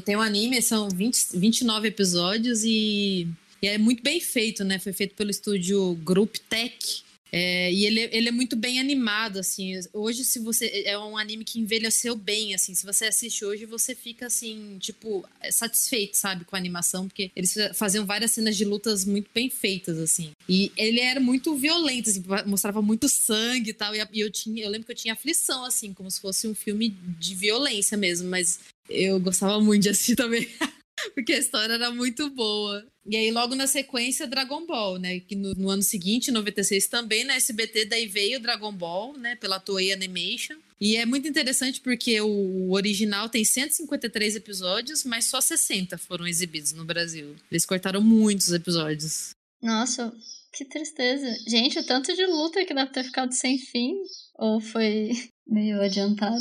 [0.05, 3.27] tem um anime, são 20, 29 episódios e,
[3.61, 4.79] e é muito bem feito, né?
[4.79, 7.03] Foi feito pelo estúdio Group Tech.
[7.35, 9.81] É, e ele, ele é muito bem animado, assim.
[9.93, 10.83] Hoje, se você.
[10.85, 12.75] É um anime que envelheceu bem, assim.
[12.75, 17.55] Se você assiste hoje, você fica, assim, tipo, satisfeito, sabe, com a animação, porque eles
[17.75, 20.33] faziam várias cenas de lutas muito bem feitas, assim.
[20.47, 23.95] E ele era muito violento, assim, mostrava muito sangue e tal.
[23.95, 26.91] E eu, tinha, eu lembro que eu tinha aflição, assim, como se fosse um filme
[27.19, 28.61] de violência mesmo, mas
[28.91, 30.47] eu gostava muito de assistir também.
[31.15, 32.85] porque a história era muito boa.
[33.05, 35.19] E aí, logo na sequência, Dragon Ball, né?
[35.21, 39.35] Que no, no, ano seguinte, 96, também na SBT, daí veio Dragon Ball, né?
[39.37, 40.57] Pela Toei Animation.
[40.81, 46.73] E é muito interessante porque o original tem 153 episódios, mas só 60 foram exibidos
[46.73, 47.35] no Brasil.
[47.51, 49.31] Eles cortaram muitos episódios.
[49.61, 50.13] Nossa,
[50.53, 51.27] que tristeza.
[51.49, 53.95] Gente, o tanto de luta que deve ter ficado sem fim.
[54.39, 55.11] Ou foi
[55.47, 56.39] meio adiantada.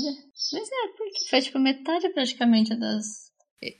[0.53, 3.30] Mas é, porque foi tipo metade praticamente das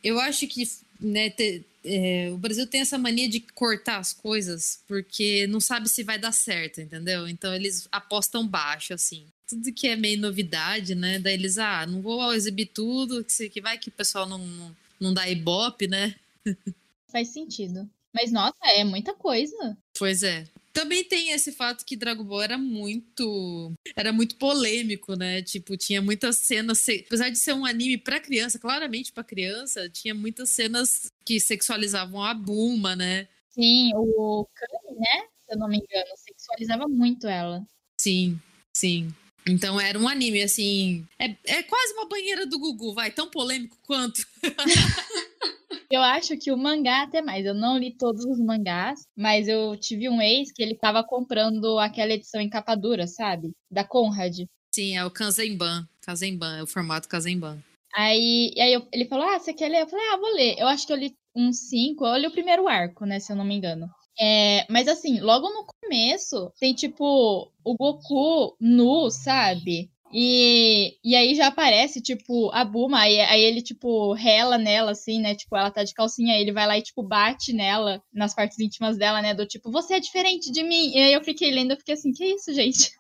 [0.04, 0.70] eu acho que
[1.00, 5.90] né, te, é, o Brasil tem essa mania de cortar as coisas porque não sabe
[5.90, 7.28] se vai dar certo, entendeu?
[7.28, 9.26] Então eles apostam baixo, assim.
[9.48, 11.20] Tudo que é meio novidade, né?
[11.20, 15.14] Daí eles, ah, não vou exibir tudo, que vai que o pessoal não, não, não
[15.14, 16.16] dá ibope, né?
[17.12, 17.90] Faz sentido.
[18.14, 19.78] Mas, nossa, é muita coisa.
[19.98, 20.46] Pois é.
[20.74, 23.74] Também tem esse fato que Dragon Ball era muito.
[23.96, 25.42] Era muito polêmico, né?
[25.42, 26.86] Tipo, tinha muitas cenas.
[27.06, 32.24] Apesar de ser um anime para criança, claramente para criança, tinha muitas cenas que sexualizavam
[32.24, 33.28] a Buma, né?
[33.50, 35.28] Sim, o Kami, né?
[35.46, 37.66] Se eu não me engano, sexualizava muito ela.
[38.00, 38.40] Sim,
[38.74, 39.14] sim.
[39.48, 41.06] Então era um anime, assim.
[41.18, 44.22] É, é quase uma banheira do Gugu, vai, tão polêmico quanto.
[45.92, 47.46] Eu acho que o mangá até mais.
[47.46, 51.78] Eu não li todos os mangás, mas eu tive um ex que ele tava comprando
[51.80, 53.52] aquela edição em capa dura, sabe?
[53.70, 54.46] Da Conrad.
[54.74, 55.86] Sim, é o Kanzenban.
[56.02, 57.62] Kanzenban, é o formato Kanzenban.
[57.94, 59.82] Aí, aí eu, ele falou: Ah, você quer ler?
[59.82, 60.56] Eu falei: Ah, vou ler.
[60.58, 62.06] Eu acho que eu li uns cinco.
[62.06, 63.20] Eu li o primeiro arco, né?
[63.20, 63.90] Se eu não me engano.
[64.20, 69.90] É, mas assim, logo no começo, tem tipo o Goku nu, sabe?
[70.14, 75.22] E, e aí já aparece, tipo, a Buma, aí, aí ele, tipo, rela nela, assim,
[75.22, 75.36] né?
[75.36, 78.60] Tipo, ela tá de calcinha, aí ele vai lá e, tipo, bate nela, nas partes
[78.60, 79.34] íntimas dela, né?
[79.34, 80.92] Do tipo, você é diferente de mim.
[80.94, 82.92] E aí eu fiquei lendo, eu fiquei assim, que isso, gente?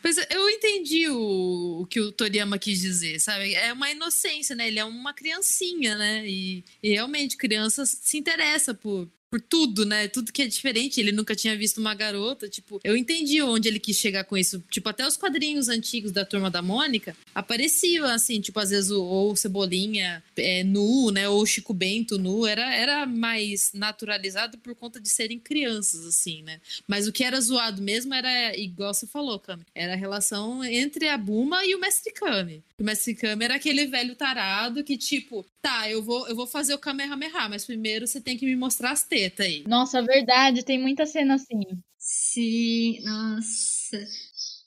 [0.00, 3.54] Pois é, eu entendi o, o, que o Toriyama quis dizer, sabe?
[3.54, 4.68] É uma inocência, né?
[4.68, 6.24] Ele é uma criancinha, né?
[6.26, 10.08] E, e realmente, criança se interessa por, por tudo, né?
[10.08, 11.00] Tudo que é diferente.
[11.00, 12.48] Ele nunca tinha visto uma garota.
[12.48, 14.62] Tipo, eu entendi onde ele quis chegar com isso.
[14.70, 19.02] Tipo, até os quadrinhos antigos da Turma da Mônica apareciam, assim, tipo, às vezes o,
[19.02, 21.28] ou Cebolinha é, nu, né?
[21.28, 22.46] Ou Chico Bento nu.
[22.46, 26.60] Era, era mais naturalizado por conta de serem crianças, assim, né?
[26.86, 31.08] Mas o que era zoado mesmo era, igual você falou, Kami, era a relação entre
[31.08, 32.62] a Buma e o Mestre Kami.
[32.78, 36.74] O Mestre Kami era aquele velho tarado que, tipo, tá, eu vou, eu vou fazer
[36.74, 39.64] o Kamehameha, mas primeiro você tem que me mostrar as tetas aí.
[39.66, 41.60] Nossa, verdade, tem muita cena assim.
[41.98, 43.98] Sim, nossa.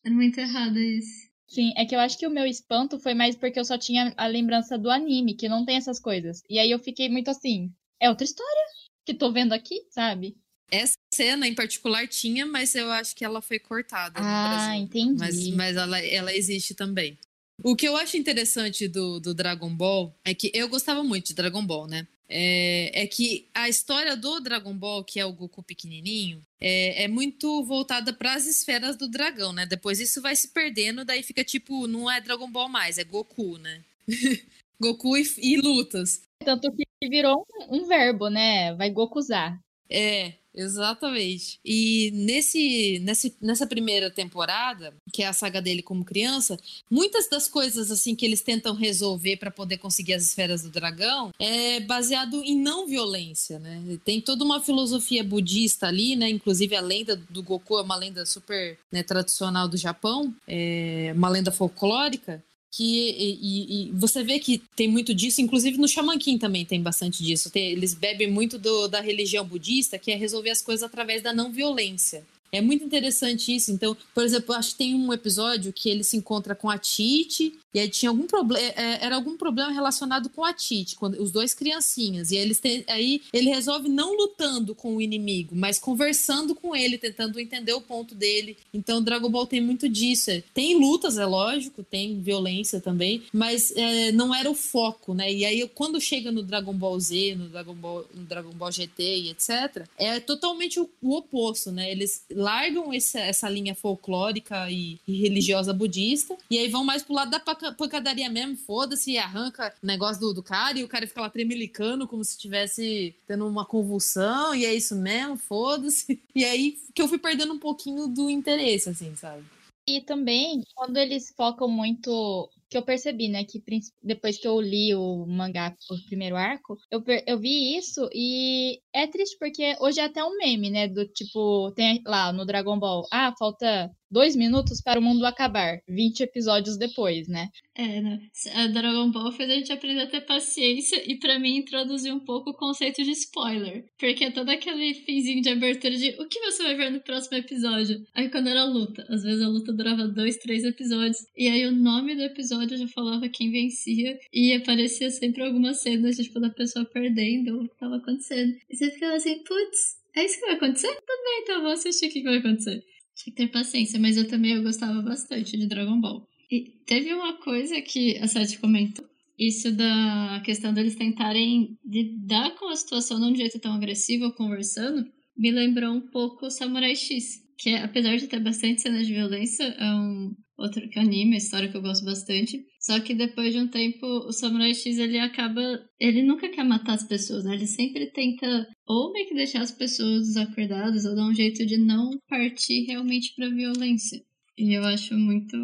[0.03, 1.31] É muito errado isso.
[1.47, 4.13] Sim, é que eu acho que o meu espanto foi mais porque eu só tinha
[4.15, 6.41] a lembrança do anime, que não tem essas coisas.
[6.49, 8.65] E aí eu fiquei muito assim, é outra história
[9.05, 10.37] que tô vendo aqui, sabe?
[10.71, 14.13] Essa cena em particular tinha, mas eu acho que ela foi cortada.
[14.15, 15.17] Ah, entendi.
[15.19, 17.17] Mas, mas ela, ela existe também.
[17.63, 21.33] O que eu acho interessante do, do Dragon Ball é que eu gostava muito de
[21.33, 22.07] Dragon Ball, né?
[22.33, 27.07] É, é, que a história do Dragon Ball, que é o Goku pequenininho, é, é
[27.09, 29.65] muito voltada para as esferas do dragão, né?
[29.65, 33.57] Depois isso vai se perdendo, daí fica tipo, não é Dragon Ball mais, é Goku,
[33.57, 33.83] né?
[34.79, 36.23] Goku e, e, lutas.
[36.43, 38.73] Tanto que virou um, um verbo, né?
[38.75, 39.59] Vai Gokuzar.
[39.89, 41.59] É, Exatamente.
[41.63, 46.57] E nesse, nesse, nessa primeira temporada, que é a saga dele como criança,
[46.89, 51.31] muitas das coisas assim que eles tentam resolver para poder conseguir as esferas do dragão
[51.39, 53.99] é baseado em não violência, né?
[54.03, 56.29] Tem toda uma filosofia budista ali, né?
[56.29, 61.29] Inclusive a lenda do Goku é uma lenda super né, tradicional do Japão, é uma
[61.29, 66.65] lenda folclórica que e, e, você vê que tem muito disso, inclusive no King também
[66.65, 67.49] tem bastante disso.
[67.49, 71.33] Tem, eles bebem muito do, da religião budista, que é resolver as coisas através da
[71.33, 72.23] não violência.
[72.51, 73.71] É muito interessante isso.
[73.71, 77.57] Então, por exemplo, acho que tem um episódio que ele se encontra com a Tite
[77.73, 81.21] e aí tinha algum problema, é, é, era algum problema relacionado com a Tite, quando
[81.21, 82.31] os dois criancinhas.
[82.31, 87.39] E eles aí ele resolve não lutando com o inimigo, mas conversando com ele, tentando
[87.39, 88.57] entender o ponto dele.
[88.73, 90.31] Então, Dragon Ball tem muito disso.
[90.53, 95.31] Tem lutas, é lógico, tem violência também, mas é, não era o foco, né?
[95.31, 99.03] E aí, quando chega no Dragon Ball Z, no Dragon Ball, no Dragon Ball GT
[99.03, 101.89] e etc., é totalmente o, o oposto, né?
[101.91, 107.31] Eles largam essa linha folclórica e, e, religiosa budista, e aí vão mais pro lado
[107.31, 111.29] da pancadaria mesmo, foda-se, arranca o negócio do, do cara e o cara fica lá
[111.29, 116.19] tremelicando como se estivesse tendo uma convulsão, e é isso mesmo, foda-se.
[116.33, 119.43] E aí que eu fui perdendo um pouquinho do interesse, assim, sabe?
[119.85, 123.61] E também, quando eles focam muito que eu percebi, né, que
[124.01, 129.05] depois que eu li o mangá, o primeiro arco, eu, eu vi isso e é
[129.07, 133.05] triste porque hoje é até um meme, né, do tipo, tem lá no Dragon Ball,
[133.11, 137.47] ah, falta dois minutos para o mundo acabar, 20 episódios depois, né?
[137.73, 138.19] É, né?
[138.53, 142.19] A Dragon Ball fez a gente aprender a ter paciência e para mim introduziu um
[142.19, 143.85] pouco o conceito de spoiler.
[143.97, 147.37] Porque é todo aquele finzinho de abertura de o que você vai ver no próximo
[147.37, 148.03] episódio.
[148.13, 151.17] Aí quando era luta, às vezes a luta durava dois, três episódios.
[151.35, 154.17] E aí o nome do episódio já falava quem vencia.
[154.33, 158.53] E aparecia sempre algumas cenas tipo, da pessoa perdendo o que tava acontecendo.
[158.69, 160.87] E você ficava assim, putz, é isso que vai acontecer?
[160.87, 162.83] Tudo bem, então vou assistir o que vai acontecer.
[163.23, 166.27] Tinha que ter paciência, mas eu também eu gostava bastante de Dragon Ball.
[166.51, 169.05] E teve uma coisa que a Sati comentou.
[169.37, 175.05] Isso da questão deles tentarem lidar com a situação de um jeito tão agressivo, conversando,
[175.37, 177.41] me lembrou um pouco Samurai X.
[177.57, 181.69] Que apesar de ter bastante cenas de violência, é um outro que é anime, história
[181.69, 182.63] que eu gosto bastante.
[182.79, 185.61] Só que depois de um tempo, o Samurai X ele acaba.
[185.99, 187.55] Ele nunca quer matar as pessoas, né?
[187.55, 191.77] Ele sempre tenta ou meio que deixar as pessoas desacordadas ou dar um jeito de
[191.77, 194.21] não partir realmente pra violência.
[194.57, 195.55] E eu acho muito.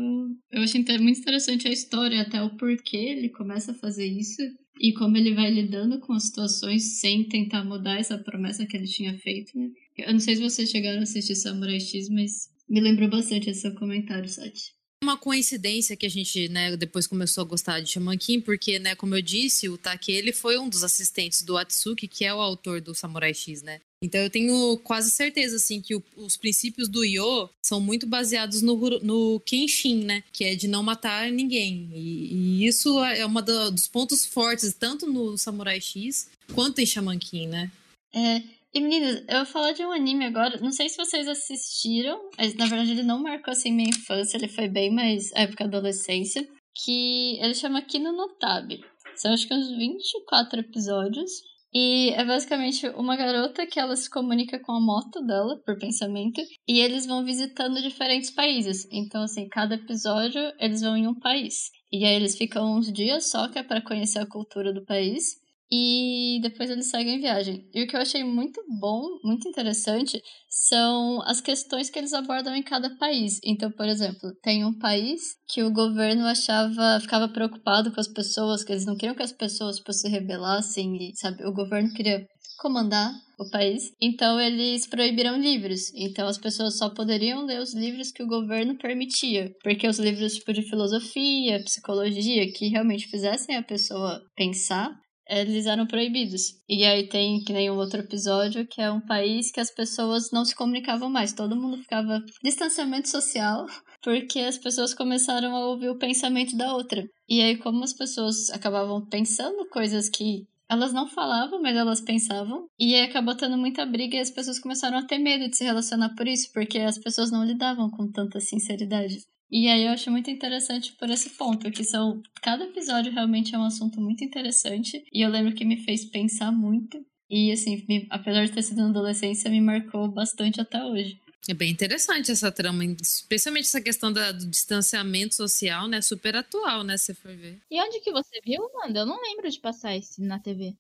[0.52, 4.42] Eu acho muito interessante a história, até o porquê ele começa a fazer isso
[4.80, 8.86] e como ele vai lidando com as situações sem tentar mudar essa promessa que ele
[8.86, 9.58] tinha feito.
[9.58, 9.70] Né?
[9.98, 13.62] Eu não sei se vocês chegaram a assistir Samurai X, mas me lembrou bastante esse
[13.62, 18.18] seu comentário, Sati uma coincidência que a gente, né, depois começou a gostar de Shaman
[18.18, 22.08] King, porque, né, como eu disse, o Taki, ele foi um dos assistentes do Atsuki,
[22.08, 23.80] que é o autor do Samurai X, né?
[24.02, 28.62] Então eu tenho quase certeza, assim, que o, os princípios do Yo são muito baseados
[28.62, 30.24] no, no Kenshin, né?
[30.32, 31.90] Que é de não matar ninguém.
[31.94, 33.34] E, e isso é um
[33.72, 37.72] dos pontos fortes, tanto no Samurai X quanto em Shaman King, né?
[38.14, 38.42] É,
[38.74, 40.60] e meninas, eu vou falar de um anime agora.
[40.60, 42.20] Não sei se vocês assistiram.
[42.58, 46.48] Na verdade, ele não marcou assim minha infância, ele foi bem mais época da adolescência.
[46.84, 48.82] Que ele chama Kino Notabe.
[49.16, 51.32] São acho que uns 24 episódios.
[51.74, 56.42] E é basicamente uma garota que ela se comunica com a moto dela, por pensamento,
[56.68, 58.88] e eles vão visitando diferentes países.
[58.92, 61.72] Então, assim, cada episódio eles vão em um país.
[61.92, 65.36] E aí eles ficam uns dias só que é para conhecer a cultura do país
[65.72, 67.70] e depois eles seguem viagem.
[67.74, 72.56] E o que eu achei muito bom, muito interessante, são as questões que eles abordam
[72.56, 73.40] em cada país.
[73.44, 78.64] Então, por exemplo, tem um país que o governo achava, ficava preocupado com as pessoas,
[78.64, 82.26] que eles não queriam que as pessoas se rebelassem, e, sabe, o governo queria
[82.58, 83.92] comandar o país.
[84.02, 85.94] Então eles proibiram livros.
[85.96, 90.34] Então as pessoas só poderiam ler os livros que o governo permitia, porque os livros
[90.34, 94.90] tipo de filosofia, psicologia que realmente fizessem a pessoa pensar,
[95.30, 96.56] eles eram proibidos.
[96.68, 100.32] E aí tem que nem um outro episódio que é um país que as pessoas
[100.32, 103.66] não se comunicavam mais, todo mundo ficava distanciamento social,
[104.04, 107.08] porque as pessoas começaram a ouvir o pensamento da outra.
[107.28, 112.68] E aí como as pessoas acabavam pensando coisas que elas não falavam, mas elas pensavam.
[112.78, 115.64] E aí acabou tendo muita briga e as pessoas começaram a ter medo de se
[115.64, 119.20] relacionar por isso, porque as pessoas não lidavam com tanta sinceridade.
[119.50, 123.58] E aí eu acho muito interessante por esse ponto, que são cada episódio realmente é
[123.58, 128.08] um assunto muito interessante e eu lembro que me fez pensar muito e assim, me,
[128.10, 131.20] apesar de ter sido na adolescência, me marcou bastante até hoje.
[131.50, 136.02] É bem interessante essa trama, especialmente essa questão da, do distanciamento social, né?
[136.02, 136.98] Super atual, né?
[136.98, 137.62] Se for ver.
[137.72, 139.00] E onde que você viu, Amanda?
[139.00, 140.76] Eu não lembro de passar esse na TV.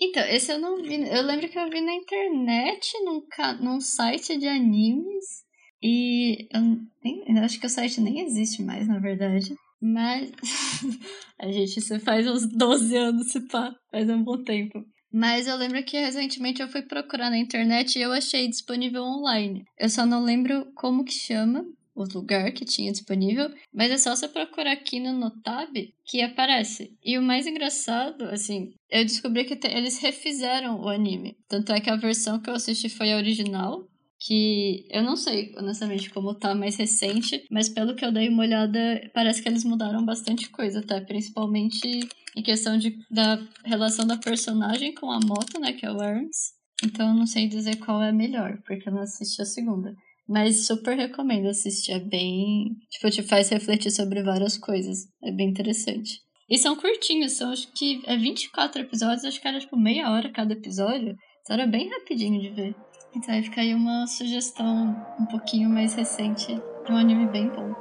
[0.00, 1.08] Então, esse eu não vi.
[1.08, 3.24] Eu lembro que eu vi na internet, num,
[3.60, 5.44] num site de animes.
[5.82, 9.54] E eu, acho que o site nem existe mais, na verdade.
[9.80, 10.30] Mas.
[11.38, 14.84] a gente, isso faz uns 12 anos, se pá, faz um bom tempo.
[15.12, 19.64] Mas eu lembro que recentemente eu fui procurar na internet e eu achei disponível online.
[19.78, 24.16] Eu só não lembro como que chama o lugar que tinha disponível, mas é só
[24.16, 26.96] você procurar aqui no Notab que aparece.
[27.04, 31.36] E o mais engraçado, assim, eu descobri que eles refizeram o anime.
[31.48, 33.86] Tanto é que a versão que eu assisti foi a original,
[34.24, 38.42] que eu não sei, honestamente, como tá mais recente, mas pelo que eu dei uma
[38.42, 38.78] olhada,
[39.12, 41.00] parece que eles mudaram bastante coisa, tá?
[41.00, 42.00] Principalmente
[42.36, 46.52] em questão de, da relação da personagem com a moto, né, que é o Aaron's.
[46.84, 49.94] Então eu não sei dizer qual é a melhor, porque eu não assisti a segunda.
[50.28, 52.76] Mas super recomendo assistir, é bem...
[52.90, 56.20] Tipo, te faz refletir sobre várias coisas, é bem interessante.
[56.48, 60.30] E são curtinhos, são acho que é 24 episódios, acho que era tipo meia hora
[60.30, 61.16] cada episódio.
[61.40, 62.74] Então era bem rapidinho de ver.
[63.14, 66.54] Então aí fica aí uma sugestão um pouquinho mais recente
[66.86, 67.74] de um anime bem bom.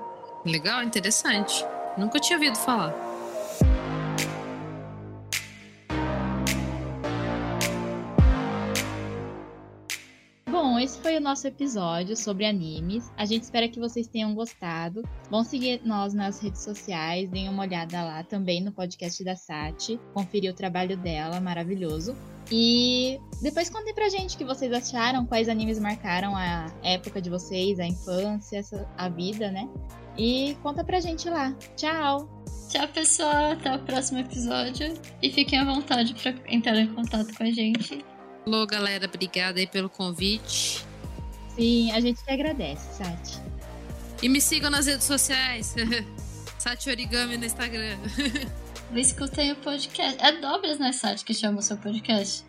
[0.45, 1.65] Legal, interessante.
[1.97, 2.93] Nunca tinha ouvido falar.
[10.49, 13.09] Bom, esse foi o nosso episódio sobre animes.
[13.15, 15.01] A gente espera que vocês tenham gostado.
[15.29, 19.97] Vão seguir nós nas redes sociais, deem uma olhada lá também no podcast da Sati,
[20.13, 22.15] conferir o trabalho dela, maravilhoso.
[22.51, 27.29] E depois contem pra gente o que vocês acharam, quais animes marcaram a época de
[27.29, 28.61] vocês, a infância,
[28.97, 29.69] a vida, né?
[30.17, 31.55] E conta pra gente lá.
[31.77, 32.29] Tchau!
[32.69, 33.51] Tchau, pessoal.
[33.51, 34.93] Até o próximo episódio.
[35.21, 38.03] E fiquem à vontade para entrar em contato com a gente.
[38.45, 39.05] Alô, galera.
[39.05, 40.85] Obrigada aí pelo convite.
[41.55, 43.41] Sim, a gente que agradece, Sati.
[44.21, 45.75] E me sigam nas redes sociais.
[46.57, 47.97] Sati Origami no Instagram.
[48.95, 50.17] Escutem o podcast.
[50.21, 52.43] É Dobras, né, Sati, que chama o seu podcast?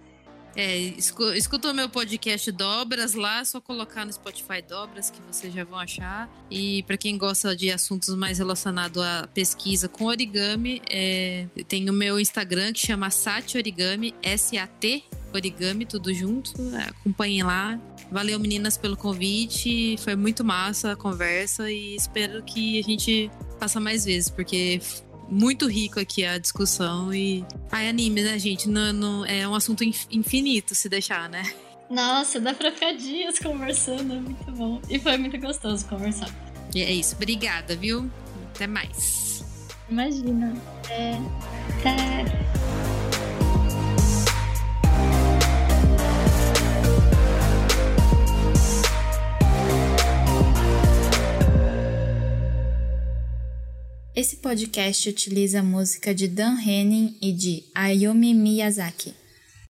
[0.55, 5.55] É, escuta o meu podcast Dobras lá, é só colocar no Spotify Dobras que vocês
[5.55, 6.29] já vão achar.
[6.51, 11.93] E para quem gosta de assuntos mais relacionados à pesquisa com origami, é, tem o
[11.93, 16.53] meu Instagram que chama Sati Origami, S-A-T Origami, tudo junto.
[16.89, 17.81] Acompanhem lá.
[18.11, 19.97] Valeu, meninas, pelo convite.
[19.99, 24.81] Foi muito massa a conversa e espero que a gente faça mais vezes, porque
[25.33, 27.45] muito rico aqui a discussão e.
[27.71, 28.69] Ai, anime, né, gente?
[28.69, 31.43] Não, não, é um assunto infinito se deixar, né?
[31.89, 34.81] Nossa, dá pra ficar dias conversando, muito bom.
[34.89, 36.31] E foi muito gostoso conversar.
[36.75, 38.11] E é isso, obrigada, viu?
[38.55, 39.45] Até mais.
[39.91, 40.55] Imagina.
[40.89, 41.19] É.
[41.81, 42.92] Até.
[54.15, 59.15] Esse podcast utiliza música de Dan Henning e de Ayumi Miyazaki.